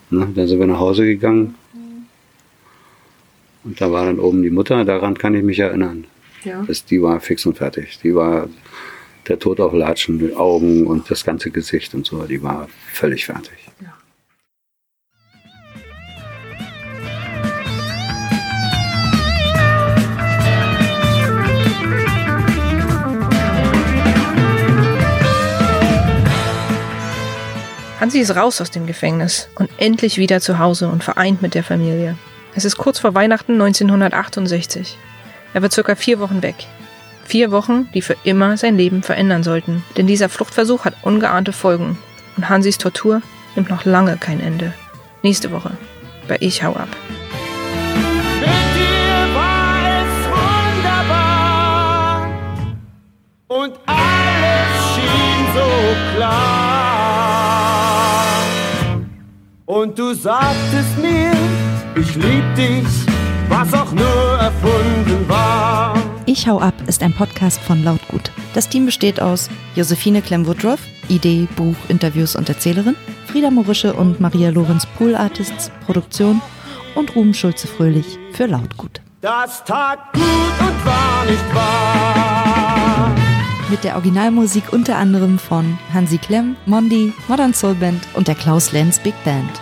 Ne, 0.10 0.28
dann 0.36 0.48
sind 0.48 0.60
wir 0.60 0.68
nach 0.68 0.80
Hause 0.80 1.06
gegangen. 1.06 1.56
Und 3.64 3.80
da 3.80 3.92
war 3.92 4.06
dann 4.06 4.20
oben 4.20 4.42
die 4.42 4.50
Mutter, 4.50 4.84
daran 4.86 5.18
kann 5.18 5.36
ich 5.36 5.44
mich 5.44 5.60
erinnern. 5.60 6.06
Ja. 6.44 6.64
Das, 6.68 6.86
die 6.86 7.02
war 7.02 7.20
fix 7.20 7.46
und 7.46 7.58
fertig. 7.58 8.00
Die 8.02 8.16
war 8.16 8.50
der 9.28 9.38
Tod 9.38 9.60
auf 9.60 9.74
Latschen, 9.74 10.18
die 10.18 10.34
Augen 10.36 10.88
und 10.88 11.12
das 11.12 11.24
ganze 11.24 11.52
Gesicht 11.52 11.94
und 11.94 12.06
so. 12.06 12.24
Die 12.24 12.42
war 12.42 12.68
völlig 12.94 13.26
fertig. 13.26 13.54
Hansi 28.00 28.20
ist 28.20 28.34
raus 28.36 28.62
aus 28.62 28.72
dem 28.72 28.88
Gefängnis 28.88 29.50
und 29.56 29.70
endlich 29.78 30.18
wieder 30.18 30.40
zu 30.40 30.58
Hause 30.58 30.88
und 30.88 31.04
vereint 31.04 31.42
mit 31.42 31.54
der 31.54 31.66
Familie. 31.66 32.16
Es 32.56 32.64
ist 32.64 32.78
kurz 32.78 32.98
vor 33.00 33.14
Weihnachten 33.14 33.54
1968. 33.54 34.98
Er 35.54 35.62
wird 35.62 35.74
circa 35.74 35.96
vier 35.96 36.20
Wochen 36.20 36.42
weg. 36.42 36.56
Vier 37.26 37.52
Wochen, 37.52 37.90
die 37.94 38.02
für 38.02 38.16
immer 38.24 38.56
sein 38.56 38.78
Leben 38.78 39.04
verändern 39.04 39.44
sollten. 39.44 39.84
Denn 39.98 40.08
dieser 40.08 40.30
Fluchtversuch 40.30 40.86
hat 40.86 40.96
ungeahnte 41.04 41.52
Folgen. 41.52 41.98
Und 42.38 42.48
Hansis 42.48 42.78
Tortur 42.78 43.22
nimmt 43.56 43.70
noch 43.70 43.84
lange 43.84 44.16
kein 44.18 44.40
Ende. 44.40 44.74
Nächste 45.22 45.52
Woche 45.52 45.72
bei 46.30 46.38
Ich 46.40 46.64
hau 46.64 46.72
ab. 46.76 46.88
Mit 48.40 48.48
dir 48.48 49.28
war 49.36 49.76
es 50.00 50.12
wunderbar 50.80 52.30
und 53.48 53.74
alles 53.86 54.96
schien 54.96 55.46
so 55.54 56.16
klar. 56.16 56.49
Und 59.80 59.98
du 59.98 60.14
sagtest 60.14 60.98
mir, 60.98 61.32
ich 61.96 62.14
lieb 62.16 62.44
dich, 62.58 62.84
was 63.48 63.74
auch 63.74 63.94
nur 63.94 64.38
erfunden 64.38 65.24
war. 65.30 65.96
Ich 66.26 66.50
hau 66.50 66.60
ab 66.60 66.74
ist 66.88 67.02
ein 67.02 67.14
Podcast 67.14 67.62
von 67.62 67.82
Lautgut. 67.82 68.30
Das 68.54 68.68
Team 68.68 68.86
besteht 68.86 69.22
aus 69.22 69.50
Josephine 69.76 70.22
Klemm-Woodruff, 70.22 70.82
Idee, 71.08 71.48
Buch, 71.56 71.78
Interviews 71.88 72.36
und 72.36 72.50
Erzählerin, 72.50 72.98
Frieda 73.28 73.52
Morische 73.52 73.94
und 73.94 74.20
Maria 74.20 74.50
Lorenz 74.50 74.86
Pool 74.98 75.16
Artists, 75.16 75.72
Produktion 75.86 76.42
und 76.96 77.16
Ruben 77.16 77.34
Schulze-Fröhlich 77.34 78.20
für 78.34 78.48
Lautgut. 78.48 79.00
Das 79.22 79.64
tat 79.64 80.12
gut 80.12 80.24
und 80.60 80.86
war 80.86 81.26
nicht 81.26 81.56
wahr. 81.56 83.16
Mit 83.70 83.86
der 83.86 83.96
Originalmusik 83.96 84.74
unter 84.74 84.98
anderem 84.98 85.40
von 85.40 85.78
Hansi 85.94 86.18
Klemm, 86.18 86.58
Mondi, 86.66 87.14
Modern 87.30 87.54
Soul 87.54 87.76
Band 87.76 88.02
und 88.16 88.28
der 88.28 88.36
Klaus 88.36 88.74
Lenz 88.74 89.00
Big 89.00 89.14
Band. 89.24 89.62